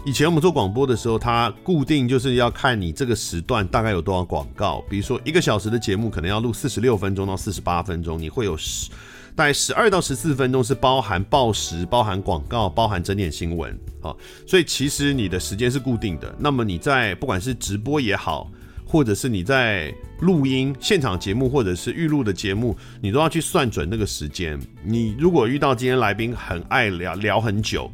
[0.09, 8.89] 以前我们做广播的时候，它固定就是要看你这个时段大概有多少广告，比如说一个小时的节目可能要录四十六分钟到四十八分钟，你会有十。
[9.35, 14.17] 大概十二到十四分钟是包含报时、包含广告、包含整点新闻，好，
[14.47, 16.33] 所以其实你的时间是固定的。
[16.39, 18.49] 那么你在不管是直播也好，
[18.87, 24.59] 或者是你在录音现场节目，或者是预录的节目，你都要去算准那个时间。
[24.83, 27.91] 你如果遇到今天来宾很爱聊聊很久，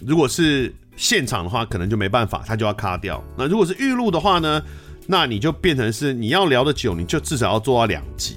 [0.00, 3.22] 如果是现场的话，可能就没办法，他就要卡掉。
[3.36, 4.62] 那如果是预录的话呢，
[5.06, 8.36] 那你就变成是你要聊的久，你就至少要做到两集。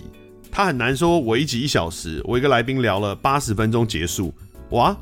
[0.52, 4.34] 他很难说，我一集一小时，我一个来宾聊了八十分钟结束，
[4.72, 4.96] 哇，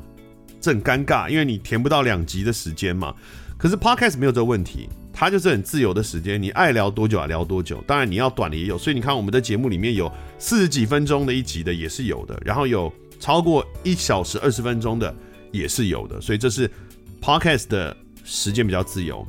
[0.60, 3.14] 这很尴尬，因为你填不到两集的时间嘛。
[3.56, 7.82] 可是 Podcast 没有这个问题，它就是很自由的时间，你爱聊多久啊聊多久。
[7.86, 15.12] 当然你要短的也有，所以你看我们的节目里面有四十几分钟的一集的也是有的，然后有超过一小时二十分钟的
[15.50, 16.70] 也是有的，所以这是
[17.20, 19.26] Podcast 的时间比较自由。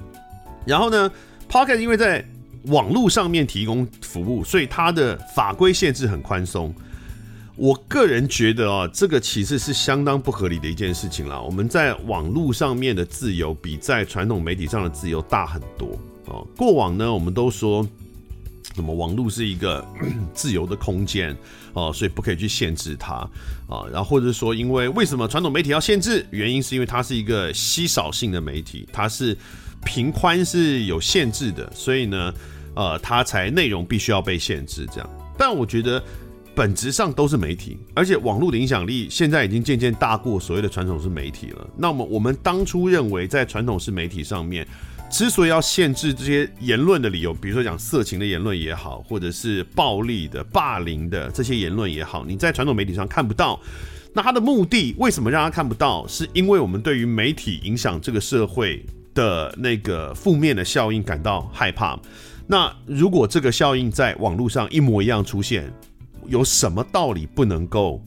[0.65, 1.11] 然后呢
[1.49, 2.23] ，Podcast 因为在
[2.63, 6.73] 网络上面提供服务，所以它的法规限制很宽松。
[7.55, 11.41] 我个人觉得啊，这个其实是相当不合理的一件事情啦。
[11.41, 16.47] 我们在网络上面的自由比在传统媒体上的自由大很多哦。
[16.55, 17.85] 过往呢，我们都说
[18.75, 19.85] 什么网络是一个
[20.33, 21.35] 自由的空间
[21.73, 23.15] 哦，所以不可以去限制它
[23.67, 23.85] 啊。
[23.91, 26.25] 然后或者说，因为为什么传统媒体要限制？
[26.31, 29.37] 原因是因为它是一个稀少性的媒体，它是。
[29.85, 32.33] 频宽是有限制的，所以呢，
[32.75, 35.09] 呃，它才内容必须要被限制这样。
[35.37, 36.03] 但我觉得
[36.53, 41.65] 本质上都是媒体，而且网络的影响力现在已经渐渐大过所谓的传统式媒体了。
[41.77, 44.67] 那么我们当初认为在传统式媒体上面，
[45.09, 53.59] 之所以要限制这些言论的理由，比如说讲色情的言论也好，或者是暴力的、霸凌的这些言论也好，你在传统媒体上看不到。
[54.13, 56.07] 那它的目的为什么让它看不到？
[56.07, 58.85] 是因为我们对于媒体影响这个社会。
[59.15, 61.99] 的那个负面的效应感到害怕。
[62.47, 65.69] 那如果这个效应在网络上一模一样出现，
[66.27, 68.01] 有什么道理不能够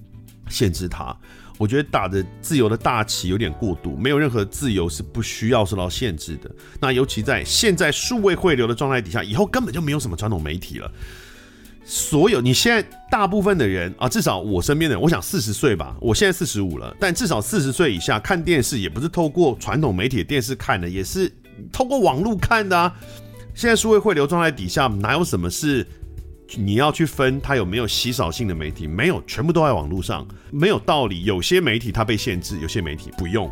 [0.48, 1.14] 限制它？
[1.58, 6.50] 我觉得打着自由的大旗有点过度，没有任何自由是不需要受到限制的。
[6.80, 10.90] 那尤其在现在数位汇流的状态底下，以后根本就没有什么传统媒体了。
[11.84, 21.30] 所有你现在大部分的人啊，至少我身边的人，我想四十岁吧，我现在四十五了，但至少四十岁以下看电视也不是透过传统媒体的电视看的，也是
[21.72, 22.94] 透过网络看的啊。
[23.54, 25.86] 现在数位汇流状态底下，哪有什么是
[26.56, 28.86] 你要去分它有没有稀少性的媒体？
[28.86, 31.24] 没有，全部都在网络上，没有道理。
[31.24, 33.50] 有些媒体它被限制，有些媒体不用。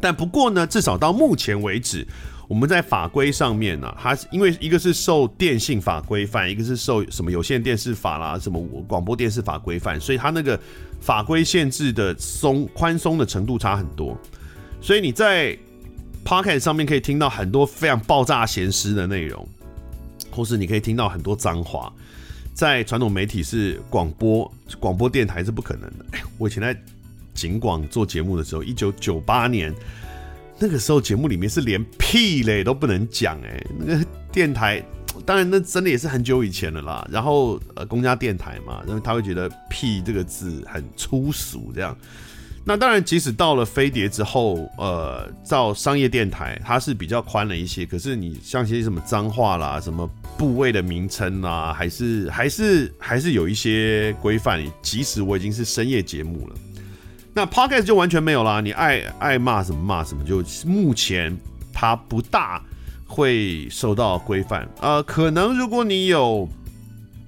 [0.00, 2.06] 但不过呢，至少到目前为止。
[2.48, 8.58] 我们在法规上面呢、啊，它因为一个是受电信法规范，一个是受什么有线电视法啦，什么
[8.88, 10.58] 广播电视法规范，所以它那个
[10.98, 14.18] 法规限制的松宽松的程度差很多。
[14.80, 15.54] 所以你在
[16.24, 19.46] Podcast 上面可以听到很多非常爆炸咸湿的内容，
[20.30, 21.92] 或是你可以听到很多脏话。
[22.58, 26.04] 在传统媒体是广播广播电台是不可能的。
[26.38, 26.76] 我以前在
[27.32, 29.72] 景广做节目的时候，一九九八年。
[30.58, 34.82] 那个时候节目里面是连屁嘞都不能讲哎，那个电台
[35.24, 37.06] 当然那真的也是很久以前的啦。
[37.08, 41.96] 然后呃公家电台嘛，然后他会觉得屁这个字很粗俗这样。
[42.68, 47.86] 那当然即使到了飞碟之后，呃，到商业电台它是比较宽了一些。
[47.86, 54.62] 可是你像些什么脏话啦、什么部位的名称啦，还是还是还是有一些规范。
[54.82, 56.56] 即使我已经是深夜节目了。
[57.32, 61.34] 那 Podcast 就完全没有啦，你爱爱骂什么骂什么，就目前
[61.72, 62.62] 它不大
[63.06, 64.68] 会受到规范。
[64.82, 66.46] 呃，可能如果你有，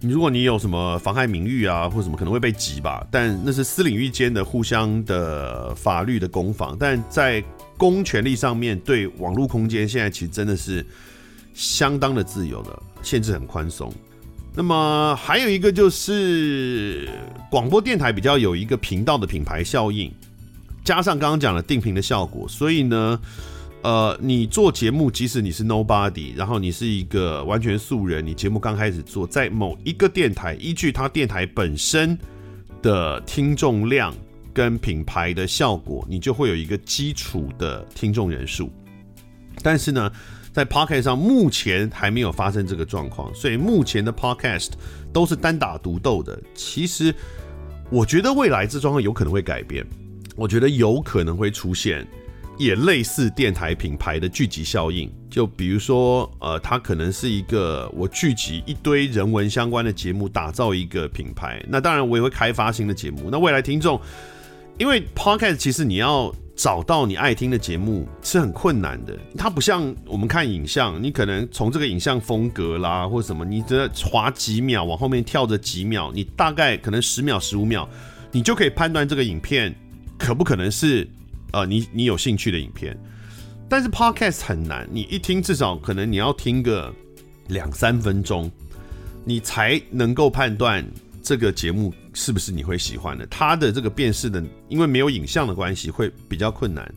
[0.02, 6.74] 如果你有什么妨害名誉啊，或什么可能会被挤吧，但那是私领域间的互相的法律的攻防。
[6.80, 7.44] 但在
[7.76, 10.84] 公权力上面对网络空间，现在其实真的是
[11.52, 13.92] 相当的自由的，限制很宽松。
[14.54, 17.08] 那么还有一个就是
[17.50, 20.10] 广播电台比较有一个频道的品牌效应，
[20.82, 23.20] 加上刚刚讲的定频的效果，所以呢，
[23.82, 32.18] 呃，你做节目，即使你是 nobody，然后你是一个完全素人，你节目刚开始做，在某一个电台，依据它电台本身
[32.82, 34.14] 的听众量
[34.52, 38.70] 跟品牌的效果，你就会有一个基础的听众人数，
[39.62, 40.10] 但是呢。
[40.52, 44.70] 在 Podcast 上目前还没有发生这个状况，所以目前的 Podcast
[45.12, 46.36] 都是单打独斗的。
[46.56, 47.14] 其实
[47.88, 49.86] 我觉得未来这状况有可能会改变，
[50.34, 52.04] 我觉得有可能会出现
[52.60, 55.10] 也类似电台品牌的聚集效应。
[55.30, 61.64] 就比如说，呃，它可能是一个我聚集一堆人文相关的节目，打造一个品牌。
[61.68, 63.30] 那当然我也会开发新的节目。
[63.32, 64.00] 那未来听众，
[64.78, 66.32] 因为 Podcast 其实你要。
[66.56, 77.88] 找到你爱听的节目是很困难的，它不像我们看影像，你可能从这个影像风格啦，或者什么，你只要滑几秒往后面跳着几秒，你大概可能十秒、十五秒，
[78.30, 79.74] 你就可以判断这个影片
[80.18, 81.08] 可不可能是
[81.52, 82.98] 呃你你有兴趣的影片。
[83.68, 86.92] 但是 Podcast 很难，你一听至少可能你要听个
[87.48, 88.50] 两三分钟，
[89.24, 90.84] 你才能够判断。
[91.22, 93.26] 这个节目是不是你会喜欢的？
[93.26, 96.90] 它的这个辨识的，因为没有影像的关系，会比较困难。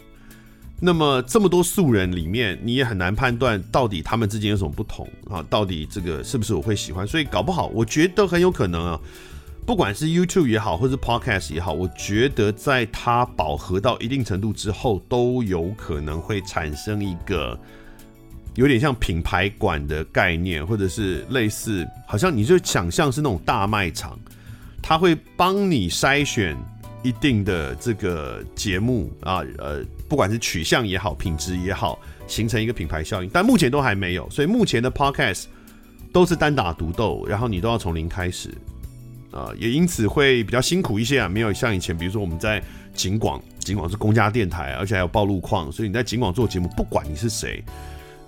[0.79, 5.45] 那么这么多素人里面，你也很难判断到底他们之间有什么不同啊？
[5.49, 7.05] 到底这个是不是我会喜欢？
[7.05, 8.99] 所以搞不好，我觉得很有可能啊，
[9.65, 17.57] 不管是 YouTube 也好，或是 Podcast 也好，我觉得在它饱和到一定程度之后，都有可能会产生一个。
[18.55, 24.15] 有点像品牌馆的概念，或者是类似，好像你就想象是那种大卖场，
[24.79, 26.55] 他会帮你筛选
[27.01, 31.97] 一定的这个节目啊，呃，不管是取向也好，品质也好，
[32.27, 33.29] 形成一个品牌效应。
[33.33, 35.45] 但目前都还没有，所以目前的 Podcast
[36.11, 38.53] 都是单打独斗，然后你都要从零开始，
[39.33, 42.61] 啊，也因此会比较辛苦一些啊，没有像以前，比如说我们在
[42.93, 47.63] 警广，警广是公家电台，而且还有报路况，所以你在警广做节目，不管你是谁。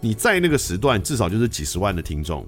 [0.02, 2.46] 你在那个时段至少就是几十万的听众，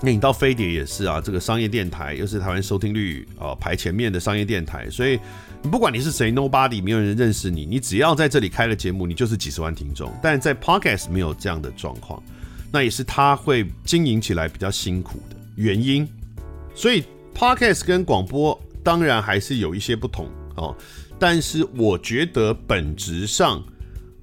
[0.00, 5.18] 那你到飞碟也是啊，这个商业电台又是台湾收听率呃排前面的商业电台，所以
[5.62, 10.12] 不管你是谁，Nobody，没有人认识你，你只要在这里开了节目，你就是几十万听众。
[10.20, 12.20] 但在 Podcast 没有这样的状况，
[12.72, 16.08] 那也是他会经营起来比较辛苦的原因。
[16.74, 20.76] 所以 Podcast 跟广播当然还是有一些不同哦，
[21.18, 23.62] 但是我觉得本质上。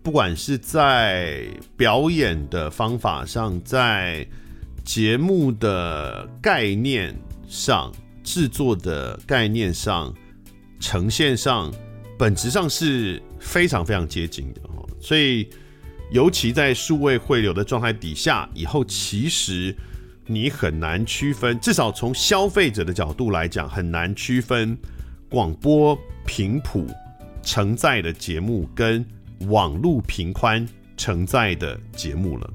[0.01, 1.43] 不管是在
[1.75, 4.25] 表演的方法上，在
[4.83, 7.13] 节目的概念
[7.47, 7.91] 上、
[8.23, 10.11] 制作的概念上、
[10.79, 11.71] 呈现上，
[12.17, 14.87] 本质上是非常非常接近的哦。
[15.01, 15.47] 所以，
[16.11, 19.75] 尤其在数位汇流的状态底下，以后其实
[20.29, 24.77] 你很难区分，至少从消费者的角度来讲，很难区分
[25.27, 26.87] 广播频谱
[27.41, 29.05] 承载的节目跟。
[29.47, 30.67] 网络频宽
[30.97, 32.53] 承载的节目了，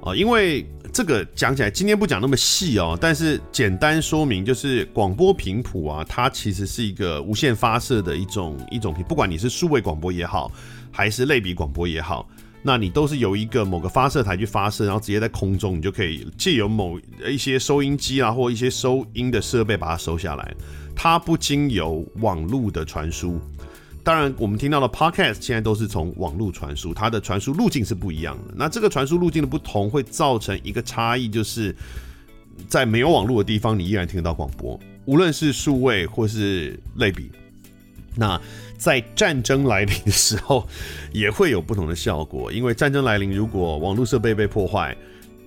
[0.00, 10.50] 哦，因为这个讲起来，今天不讲那么细哦，但是简单说明就是广播频谱啊，它其实是一个无线发射的一种一种频，不管你是数位广播也好，
[10.90, 12.28] 还是类比广播也好，
[12.66, 16.98] 那你都是由一个某个发射台去发射，然后直接在空中，你就可以借由某
[17.28, 20.54] 一些收音机啊，或一些收音的设备把它收下来，
[20.96, 23.38] 它不经由网络的传输。
[24.02, 28.54] 当然我们听到的 podcast 现在都是从网络传输，它的传输路径是不一样的。
[28.56, 31.76] 那这个传输路径的不同，会造成一个差异，就是
[32.66, 37.30] 在没有网络的地方，你依然听得到广播，无论是数位或是类比。
[38.16, 38.40] 那
[38.78, 40.68] 在战争来临的时候，
[41.12, 44.96] 也会有不同的效果，因为战争来临，如果网络设备被破坏，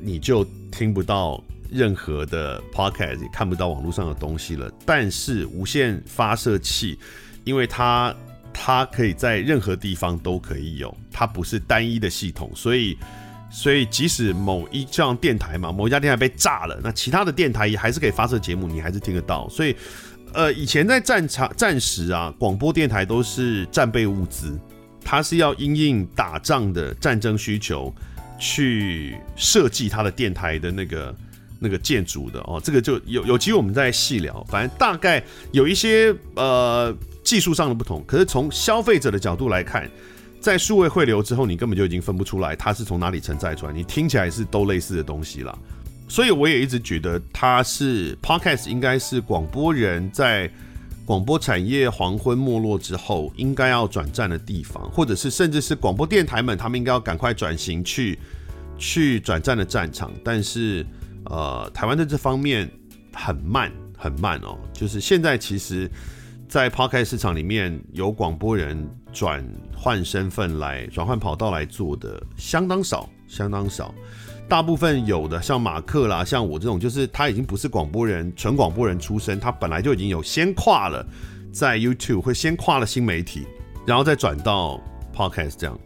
[0.01, 1.41] 你就听不到
[1.71, 4.69] 任何的 podcast，也看不到网络上的东西了。
[4.85, 6.97] 但是无线发射器，
[7.45, 8.13] 因为它
[8.53, 12.97] 它可以在任何地方都可以有，它不是单一的系统，所以
[13.49, 19.75] 所以即使某一像电台嘛，某一家电台被炸了，那其他的电台也还是可以发射节目，你还是听得到，所以。
[20.37, 24.55] 呃，以前在战场战时啊，广播电台都是战备物资，
[25.03, 27.91] 它是要因应打仗的战争需求
[28.37, 31.15] 去设计它的电台的那个
[31.57, 32.61] 那个建筑的哦。
[32.63, 34.45] 这个就有有机会我们再细聊。
[34.47, 39.89] 反正大概有一些呃技术上的不同，可是从消费者的角度来看，
[40.39, 45.57] 在数位汇流之后，你根本就已经分不出来它是从哪里承载出来，你听起来是都类似的东西啦。
[46.07, 50.49] 所以我也一直觉得，它是 Podcast 应该是广播人在
[51.05, 58.17] 广播产业黄昏没落之后应该要转战的地方，或者是甚至是广播电台们，他们应该要赶快转型去
[58.77, 60.11] 去转战的战场。
[60.23, 60.85] 但是，
[61.25, 62.69] 呃，台湾在这方面
[63.13, 64.57] 很慢，很慢哦。
[64.73, 65.89] 就是现在其实，
[66.47, 69.45] 在 Podcast 市场里面，有广播人转
[69.75, 73.93] 换身份来转换跑道来做的相当少，相当少。
[74.47, 81.05] 大部分有的像马克啦，像我这种，就是他已经不是广播人，纯广播人出身，他本来就已经有先跨了
[81.51, 83.45] 在 YouTube，会先跨了新媒体，
[83.85, 84.81] 然后再转到
[85.13, 85.77] Podcast 这样。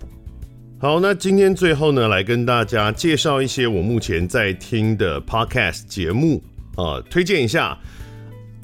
[0.80, 6.44] 好，那今天最后呢，来跟大家介绍一些我目前在听的 Podcast 节目
[6.76, 7.78] 啊、呃，推荐一下。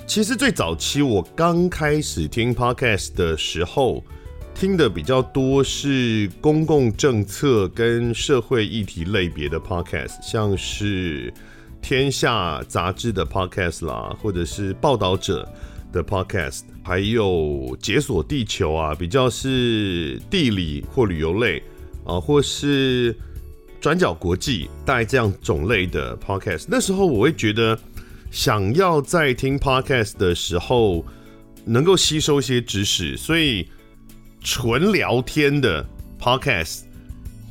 [0.06, 4.04] 其实最早期我刚开始听 Podcast 的时候。
[4.60, 11.32] 听的比较多是公共政策跟社会议题类别的 podcast，像是
[11.80, 15.48] 天下杂志的 podcast 啦，或者是报道者
[15.94, 21.62] 的 podcast，还有解锁地球啊，比较是地理或旅游类
[22.04, 23.16] 啊，或是
[23.80, 26.66] 转角国际，带这样种类的 podcast。
[26.68, 27.78] 那时候我会觉得，
[28.32, 31.06] 想要在听 podcast 的时候
[31.64, 33.68] 能够吸收一些知识，所以。
[34.50, 35.86] 纯聊天的
[36.18, 36.84] podcast，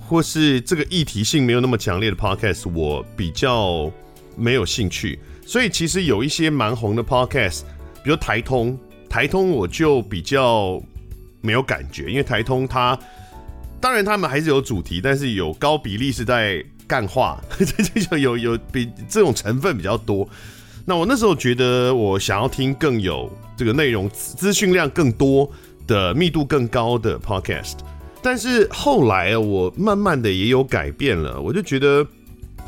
[0.01, 3.93] 或是这个议题性没有那么强烈的 podcast，我比较
[4.35, 5.19] 没有兴趣。
[5.47, 7.65] 所以其实有一些蛮红的 podcast，
[8.03, 8.79] 比如台通，
[9.11, 10.83] 台通我就比较
[11.43, 12.99] 没有感觉，因为台通它
[13.79, 17.67] 当然他们还是有主题，但是有高比例是在干话，这
[18.01, 20.27] 就有有比这种成分比较多。
[20.87, 25.53] 那我那时候觉得我想要听更有这个内容资讯量更多。
[25.87, 27.75] 的密度更高的 podcast，
[28.23, 32.07] 但是后来我慢慢的也有改变了，我就觉得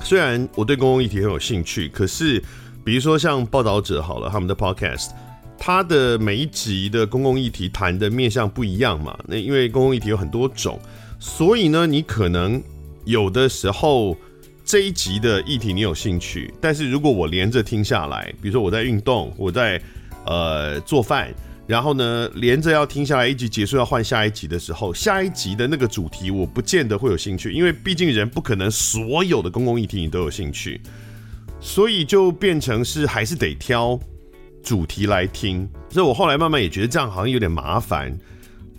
[0.02, 2.42] 虽然我对公共议题很有兴趣，可是
[2.84, 5.10] 比如说像报道者好了，他们的 podcast，
[5.58, 10.78] 它的每一集的公共议题谈的面向不一样嘛，那因为公共议题有很多种，
[11.18, 12.62] 所以呢，你可能
[13.04, 14.16] 有的时候
[14.64, 19.80] 这一集的议题你有兴趣，但是如果我连着听下来，比如说我在运动，我在
[20.24, 21.34] 呃做饭。
[21.68, 30.80] 然后呢，连着要听下来一集结束要换下一集的时候，下一集的那个主题我不见得会有兴趣，因为毕竟人不可能所有的公共议题你都有兴趣，
[31.60, 34.00] 所以就变成是还是得挑
[34.62, 35.68] 主题来听。
[35.90, 38.18] 所以我后来慢慢也觉得这样好像有点麻烦，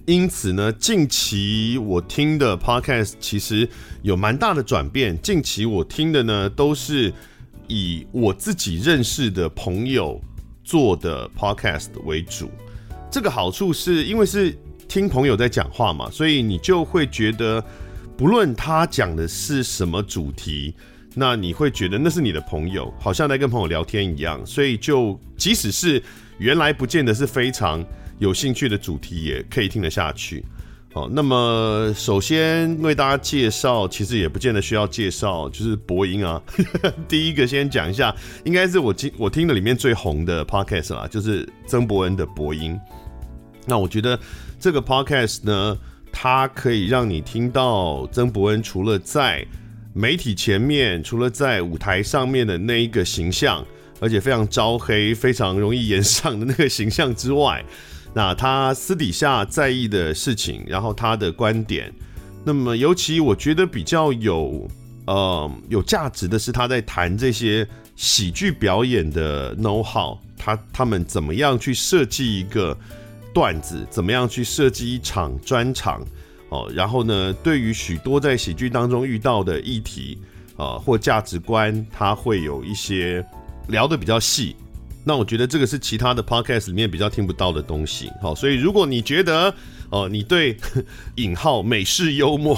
[0.07, 3.69] 因此呢，近期我听的 podcast 其实
[4.01, 5.15] 有蛮大的转变。
[5.21, 7.13] 近期我听的呢，都是
[7.67, 10.19] 以我自己认识的朋友
[10.63, 12.49] 做的 podcast 为主。
[13.11, 14.55] 这个好处是因为是
[14.87, 17.63] 听朋友在讲话嘛，所以你就会觉得，
[18.17, 20.73] 不论他讲的是什么主题，
[21.15, 24.43] 那你会觉得那是你的朋友，好像在跟朋友聊天一样。
[24.45, 26.01] 所以就即使是
[26.37, 27.83] 原来不见得是非常
[28.19, 30.45] 有兴趣的主题，也可以听得下去。
[30.91, 36.41] 好，那么首先为大家介绍，其实也不见得需要介绍，就是播音啊。
[37.07, 42.75] 第一个先讲一下，应该是我听我听的里面最红的 podcast 啦，就是曾伯恩的播音。
[43.69, 44.19] 那我觉得
[44.59, 45.77] 这个 podcast 呢，
[46.11, 49.45] 它可以让你听到曾伯恩除了在
[49.93, 53.63] 媒体前面，除了在舞台上面的那一个形象，
[53.99, 57.63] 而且非常招黑、非常容易演上的那个形象之外，
[58.13, 61.93] 那他私底下在意的事情，然后他的观点，
[62.43, 64.67] 那么尤其我觉得比较有
[65.05, 72.77] 呃有价值的是他在谈这些喜剧表演的 know how，他他们怎么样去设计一个
[73.33, 76.01] 段子，怎么样去设计一场专场
[76.49, 76.71] 哦。
[76.73, 80.17] 然后呢，对于许多在喜剧当中遇到的议题
[80.57, 83.25] 啊、或价值观，他会有一些
[83.67, 84.55] 聊得比较细。
[85.05, 88.11] 那我觉得这个是其他的 podcast 里面比较听不到的东西。
[88.21, 89.53] 好，所以如果你觉得
[89.89, 90.55] 哦、你对
[91.15, 92.55] 引号美式幽默，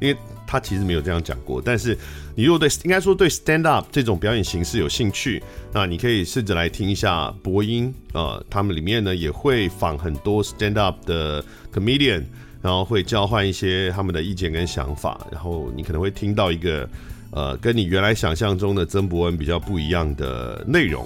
[0.00, 0.16] 因为
[0.52, 1.96] 他其实没有这样讲过，但是
[2.34, 5.42] 你如果对应该说对 stand up 这种表演形式有兴趣，
[5.72, 11.42] 那你可以试着来听一下播音啊、他们里面呢也会访很多 stand up 的
[11.72, 12.22] comedian，
[12.60, 16.86] 然后会交换一些他们的意见跟想法，然后你可能会听到一个
[17.30, 21.02] 呃跟你原来想象中的曾博恩比较不一样的内容。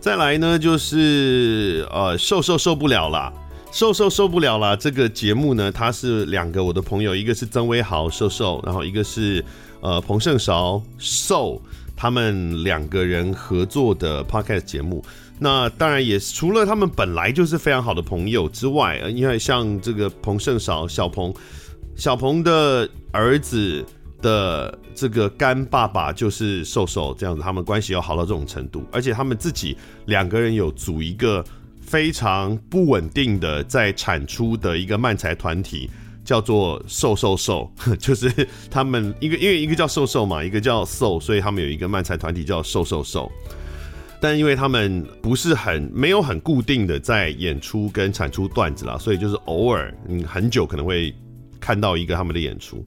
[0.00, 3.30] 再来呢，就是呃，瘦瘦受不了啦，
[3.70, 4.74] 瘦瘦受不了啦。
[4.74, 9.44] 这个节目呢，它是两个我的朋友，一个是曾威豪瘦瘦，然后一个是
[9.80, 11.60] 呃彭盛韶瘦，
[11.96, 15.04] 他们两个人合作的 podcast 节目。
[15.38, 21.32] 那当然也除了他们本来就是非常好的朋友之外，因为像这个彭盛韶小彭，
[21.94, 23.84] 小彭的儿子。
[24.20, 31.44] 的这个干爸爸就是瘦瘦这样子，他们关系要好到这种程度，而且他们自己两个人有组一个
[31.88, 35.88] 非常不稳定的在产出的一个漫才团体，
[36.22, 38.30] 叫做瘦瘦瘦， 就是
[38.70, 43.32] 他们一个因为一个叫瘦瘦嘛，一个叫瘦，所以他们有一个漫才团体叫瘦瘦瘦。
[44.20, 51.14] 但因为他们不是很没有很固定的在演出跟产出段子啦，所以就是偶尔嗯很久可能会
[51.58, 52.84] 看到一个他们的演出。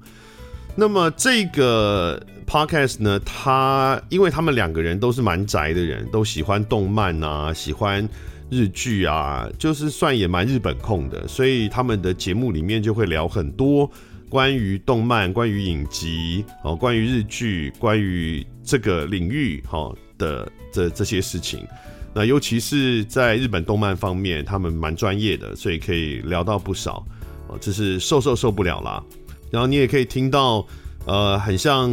[0.75, 8.07] 那么这个 podcast 呢，他因为他们两个人都是蛮宅的人，都喜欢动漫啊，喜欢
[8.51, 13.89] 日剧啊，就是算也蛮日本控的，所以他们的节目里面就会聊很多
[14.29, 21.65] 关于动漫、关于影集哦、关于日剧、关于这个领域哈的这这些事情。
[22.13, 27.05] 那尤其是在日本动漫方面，他们蛮专业的，所以可以聊到不少
[27.47, 27.57] 哦。
[27.61, 29.01] 这是瘦瘦受不了啦。
[29.49, 30.67] 然后你也可以听到，
[31.05, 31.89] 呃，很像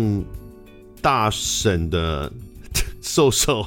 [1.01, 2.33] 大婶的
[3.01, 3.67] 瘦瘦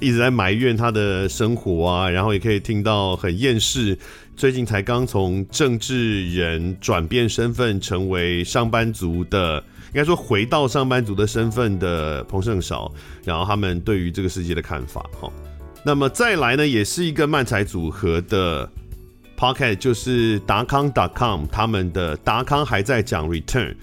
[0.00, 3.96] 一直在埋怨他的生活啊，然后也可以听到很厌世，
[4.36, 12.92] 最近才刚从政治人转变身份成为上班族的，应该说回到上班族的身份的彭盛韶，
[13.24, 15.32] 然后他们对于这个世界的看法，哈。
[15.84, 18.68] 那么再来呢，也是一个漫才组合的。
[19.34, 23.74] Podcast 就是达康 .com 他们的达康还在讲 Return，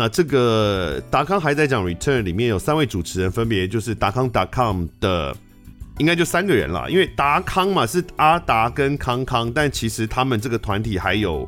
[0.00, 5.36] 那这个达康还在讲 Return 里面有三位主持人，分别就是达康 .com 的，
[5.98, 11.46] 应该就三个人啦，因为达康嘛是阿达跟康康，但其实他们这个团体还有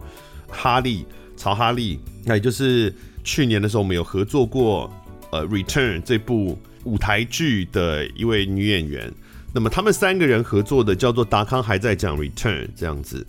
[0.51, 2.95] 哈利曹哈利，那也就是
[3.25, 4.93] 去年的时候我们有合作过
[5.31, 9.11] 呃 Return 这部舞台剧的一位女演员，
[9.55, 13.27] 那么他们三个人合作的叫做达康还在讲 Return 这样子。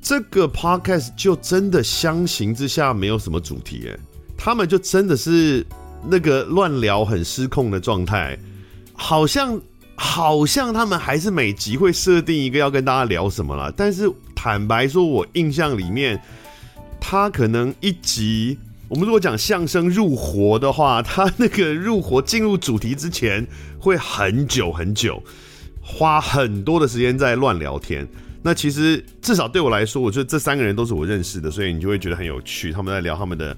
[0.00, 3.98] 这个 podcast 就真的相形之下没有什么主题哎，
[4.38, 5.66] 他们就真的是
[6.08, 8.38] 那个乱聊很失控的状态，
[8.94, 9.60] 好像
[9.96, 13.70] 好像他们还是每集会设定一个要跟大家聊什么啦。
[13.76, 16.22] 但是坦白说，我印象里面，
[17.00, 18.56] 他可能一集，
[18.88, 23.44] 我们如果讲相声入活的话，他那个入活进入主题之前
[23.80, 25.20] 会很久很久，
[25.82, 28.06] 花很多的时间在乱聊天。
[28.40, 32.72] 那其实至少对我来说，我觉得这三个人都是我认识的，所以你就会觉得很有趣。
[32.72, 33.54] 他们在聊他们的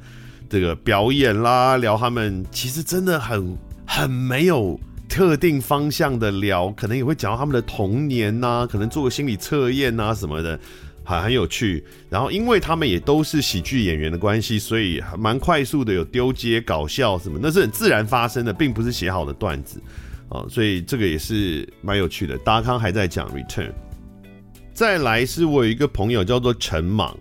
[0.51, 4.79] 这个表演啦，聊他们其实真的很很没有
[5.09, 10.59] 特定方向的聊，可能也会讲到他们的童年呐、啊，可能做个心理测验呐什么的，
[11.05, 11.85] 很很有趣。
[12.09, 19.81] 然后因为他们也都是喜剧演员的关系，所以蛮快速的有丢接搞笑什么，那是很自然发生的，并不是写好的段子
[20.29, 22.37] 啊，所以这个也是蛮有趣的。
[22.39, 23.71] 达康还在讲 Return。
[24.75, 27.17] 再来是我有一个朋友叫做陈莽，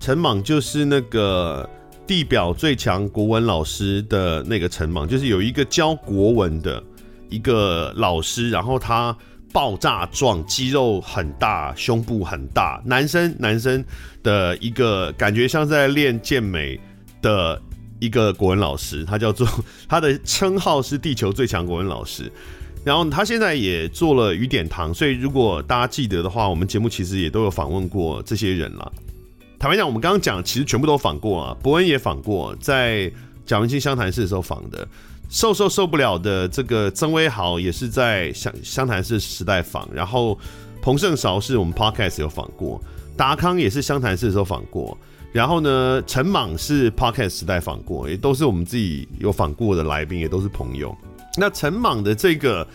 [0.00, 1.68] 陈莽就是那个
[2.12, 6.84] 地表最强国文老师的那个陈莽，就是有一个教国文的
[7.30, 9.16] 一个老师，然后他
[9.50, 13.82] 爆炸壮，肌肉很大，胸部很大，男生男生
[14.22, 16.78] 的一个感觉像在练健美
[17.22, 17.58] 的
[17.98, 19.48] 一个国文老师，他叫做
[19.88, 22.30] 他的称号是地球最强国文老师。
[22.84, 28.92] 然后他现在也做了雨点堂，所以如果大家记得的话，我们节目其实也都有访问过这些人了。
[29.62, 33.08] 坦白讲，我们刚刚讲其实全部都访过啊，伯恩也访过，在
[33.46, 34.84] 贾文清湘潭市的时候访的，
[35.28, 40.36] 瘦瘦受不了的这个曾威豪也是在湘湘潭市时代访，然后
[40.80, 42.82] 彭盛韶是我们 Podcast 有访过，
[43.16, 44.98] 达康也是湘潭市的时候访过，
[45.30, 50.92] 然后呢，陈莽是 Podcast 时代访过，也都是我们自己有访过的来宾，也都是朋友。
[51.36, 52.66] 那陈莽的这个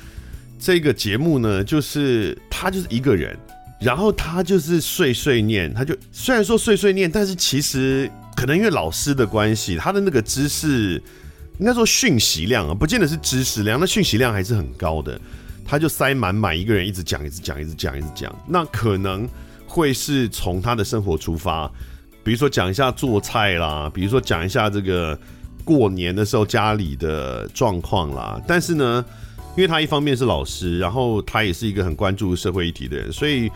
[0.57, 3.37] 这个节目呢，就是他就是一个人，
[3.79, 11.01] 然后他就是碎碎念，他就虽然说碎碎念，但是其实可能因为老师的关系，他的那个知识
[11.59, 15.19] 应该说讯息量啊，不见得是知识量，那讯息量还是很高的。
[15.69, 18.33] 他就塞满满，一个人一直讲，一直讲，一直讲，一直讲。
[18.47, 19.27] 那可能
[19.67, 21.69] 会是从他的生活出发，
[22.23, 25.19] 比如说讲一下做菜啦，比如说讲一下这个
[25.65, 28.41] 过年的时候家里的状况啦。
[28.47, 29.03] 但是呢，
[29.57, 33.51] 因为他一方面是老师，然后他也是一个很关注社会议题的人，所以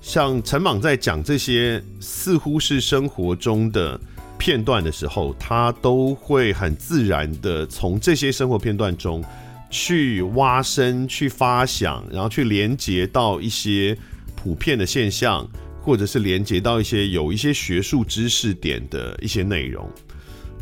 [0.00, 4.00] 像陈莽在讲这些似乎是生活中的
[4.38, 9.22] 片段的时候，他都会很自然的从这些生活片段中
[9.68, 13.94] 去挖深、去发想，然后去连接到一些
[14.34, 15.46] 普遍的现象，
[15.82, 19.86] 或者是连接到一些有一些学术知识点的一些内容。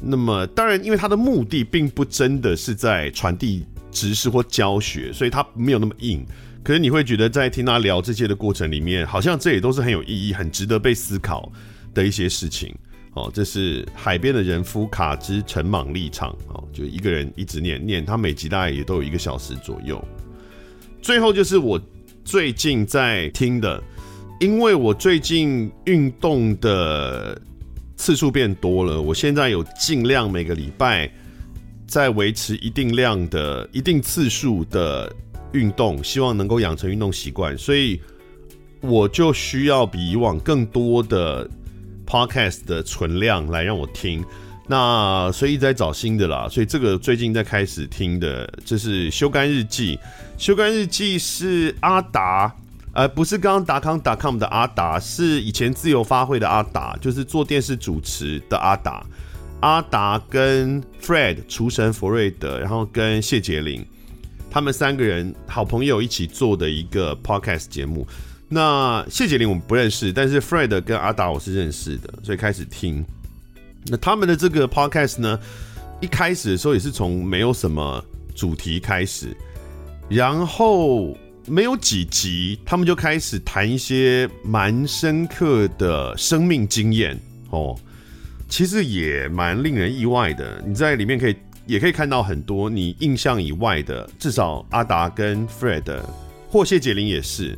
[0.03, 3.65] 那么，当然，因为他的目的并不真的是在传递。
[3.91, 6.25] 知识或教学，所以他没有那么硬。
[6.63, 11.51] 可是你会觉得在听他聊这些的过程里面，好像这也都是很有意义、很值得被思考
[11.95, 12.75] 的一些事情。
[13.15, 16.31] 哦，这是海边的人夫卡之陈茻立场。
[16.49, 20.03] 哦，就一个人一直念念，他每集大概也都有一个小时左右。
[21.01, 21.81] 最后就是我
[22.25, 23.83] 最近在听的，
[24.39, 27.41] 因为我最近运动的
[27.97, 31.11] 次数变多了，我现在有尽量每个礼拜。
[31.91, 35.13] 在维持一定量的一定次数的
[35.51, 38.01] 运动，希望能够养成运动习惯，所以
[38.81, 41.51] 我就需要比以往更多的
[42.07, 44.25] podcast 的存量来让我听。
[44.69, 49.99] 那所以一直在找新的啦，所以这个最近在开始听的，这是修干日记。
[50.39, 52.55] 修干日记是阿达，
[52.95, 59.05] 呃，不是刚刚达康 .com 的阿达，是以前自由发挥的阿达，就是做电视主持的阿达。
[59.61, 63.85] 阿达跟 Fred 厨神弗瑞德，然后跟谢婕铃，
[64.51, 68.07] 他们三个人好朋友一起做的一个 podcast 节目。
[68.49, 73.05] 那谢婕铃我们不认识，但是 Fred 跟阿达我是认识的，所以开始听。
[73.87, 75.39] 那他们的这个 podcast 呢，
[76.01, 78.05] 一开始的时候也是从没有什么
[78.35, 79.37] 主题开始，
[80.09, 87.19] 然后没有几集，他们就开始谈一些蛮深刻的生命经验
[87.51, 87.79] 哦。
[88.51, 91.37] 其实也蛮令人意外的，你在里面可以
[91.67, 95.85] 也可以看到很多你印象以外的，至少阿达跟 Fred
[96.49, 97.57] 或谢婕铃也是。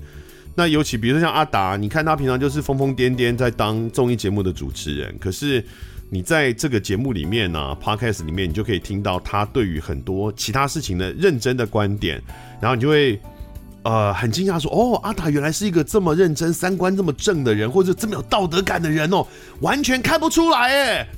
[0.54, 5.64] 那尤其比如说像阿达，你看他平常就是疯疯癫癫在当综艺节目的主持人，可是
[6.10, 12.22] 你在这个节目里面呢、啊，Podcast 里面你就可以听到他对于很多其他事情的认真的观点，
[12.60, 13.18] 然后你就会。
[13.84, 19.26] 呃，很惊讶说，哦，阿达原来是一个这么认真、三观这么正的人，或者这么有道德感的人哦，
[19.60, 21.08] 完全看不出来哎，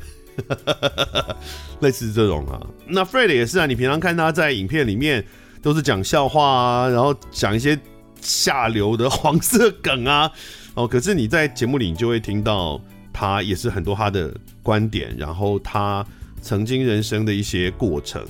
[1.81, 2.59] 类似这种啊。
[2.87, 5.23] 那 Fred 也是啊，你平常看他在影片里面
[5.61, 7.79] 都是讲笑话啊，然后讲一些
[8.23, 10.31] 下流的黄色梗啊，
[10.73, 12.81] 哦，可是你在节目里你就会听到
[13.13, 16.03] 他也是很多他的观点，然后他
[16.41, 18.25] 曾经人生的一些过程。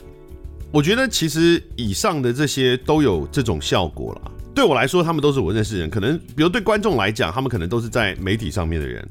[0.75, 4.33] 我觉得其实以上的这些都有这种效果了。
[4.53, 5.89] 对我来说，他们都是我认识的人。
[5.89, 9.09] 可能，比如对观众来讲，他们可能都是在媒体上面的人。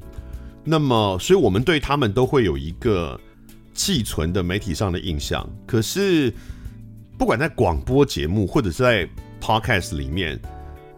[0.65, 3.17] 那么，所以我们对他们都会有一个
[3.73, 5.49] 寄存的媒体上的印象。
[5.65, 6.33] 可是，
[7.17, 9.07] 不管在广播节目或者是在
[9.39, 10.37] podcast 里面，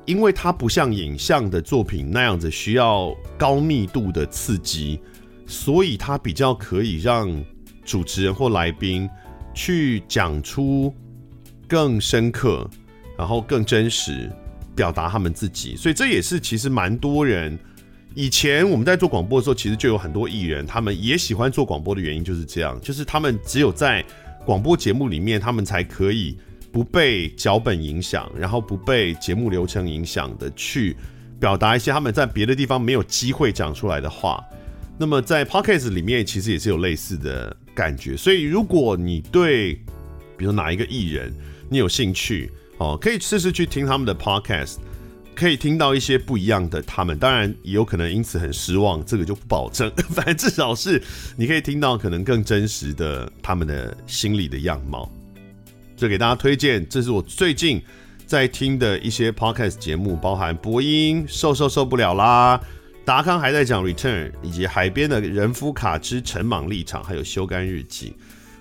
[0.05, 4.99] 因为它不像影像的作品那样子需要高密度的刺激，
[5.45, 7.29] 所以它比较可以让
[7.85, 9.07] 主持人或来宾。
[9.55, 10.93] 去讲出
[11.67, 12.69] 更深刻，
[13.17, 14.29] 然后更真实
[14.75, 17.57] 表达他们自己，所以这也是其实蛮多人
[18.13, 24.05] 以前我们在做广播的时候，其实就有很多艺人，他们也喜欢做广播的原因就是这样，就是他们只有在
[24.45, 26.37] 广播节目里面，他们才可以
[26.71, 30.95] 不被脚本影响，然后不被节目流程影响的去
[31.39, 34.43] 表达一些他们在别的地方没有机会讲出来的话。
[34.97, 38.17] 那么在 Podcast 里面，其实也是有类似的感觉。
[38.17, 39.73] 所以如果你对，
[40.37, 41.31] 比如哪一个艺人，
[41.69, 44.77] 你有兴趣哦，可以试试去听他们的 Podcast，
[45.35, 47.19] 可以听到一些不一样的他们。
[47.19, 49.91] 当然也有可能因此很失望，这个就不保证。
[50.09, 51.01] 反正至少是
[51.35, 55.11] 你可以听到可能更真实的他们的心理的样貌。
[55.95, 57.81] 就给大家推荐，这是我最近
[58.25, 62.59] 在听的一些 Podcast 节目，包含播音瘦瘦受不了啦。
[63.05, 68.15] 达康还在讲 Return，以及海边的人夫卡之陈茻立场，还有修干日记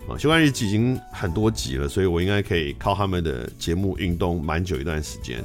[0.07, 5.43] 啊，修干日记已经很多集了，所以我应该可以靠他们的节目运动蛮久一段时间。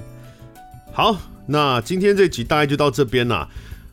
[0.91, 1.16] 好，
[1.47, 3.47] 那今天这集大概就到这边啦。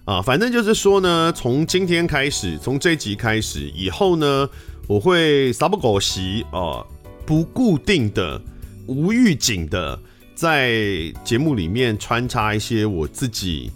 [0.07, 4.49] 啊，反正就是说呢，从今天开始，从这集开始以后呢，
[4.89, 6.85] 我会撒不狗席啊，
[7.25, 8.41] 不固定的、
[8.89, 9.97] 无预警的，
[10.35, 13.71] 在节目里面穿插一些我自己。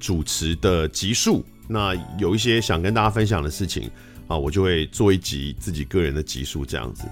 [0.00, 3.88] 主持的集数，那有一些想跟大家分享的事情
[4.26, 7.04] 啊，我就会做一集自己个人的集数这样子。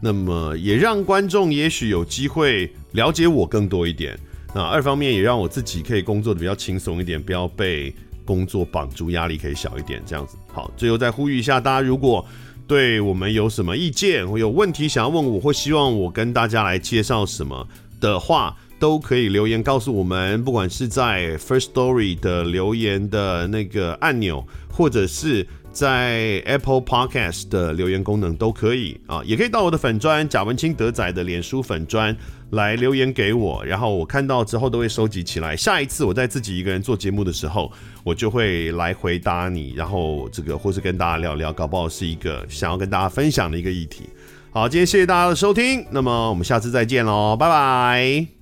[0.00, 4.16] 那么也让观众也许有机会了解我更多一点。
[4.54, 7.92] 那二方面也让我自己可以工作的比较轻松一点，不要被
[8.24, 10.36] 工作绑住，压力可以小一点这样子。
[10.52, 12.24] 好，最后再呼吁一下大家，如果
[12.66, 17.66] 对我们有什么意见或有问题想要问我，或希望我跟大家来介绍什么
[17.98, 20.42] 的话，都可以留言告诉我们。
[20.44, 32.16] 不管是在 First Story 的留言的那个按钮，或者是在 Apple Podcast 的留言功能都可以啊，也可以到我的粉专贾文清德仔的脸书粉专
[32.50, 35.56] 来留言给我，然后我看到之后都会收集起来。
[35.56, 37.72] 下一次我在自己一个人做节目的时候，
[38.04, 44.04] 我就会来回答你，然后这个或是跟大家聊聊，搞不好是一个想要跟大家分享的一个议题。
[44.52, 48.33] 好，今天谢谢大家的收听，那么我们下次再见喽，拜拜。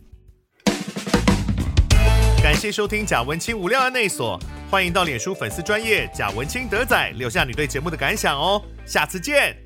[2.52, 4.38] 感谢收听贾文清无料案内所，
[4.70, 9.56] 欢迎到脸书粉丝专业贾文清德仔留下你对节目的感想哦，下次见。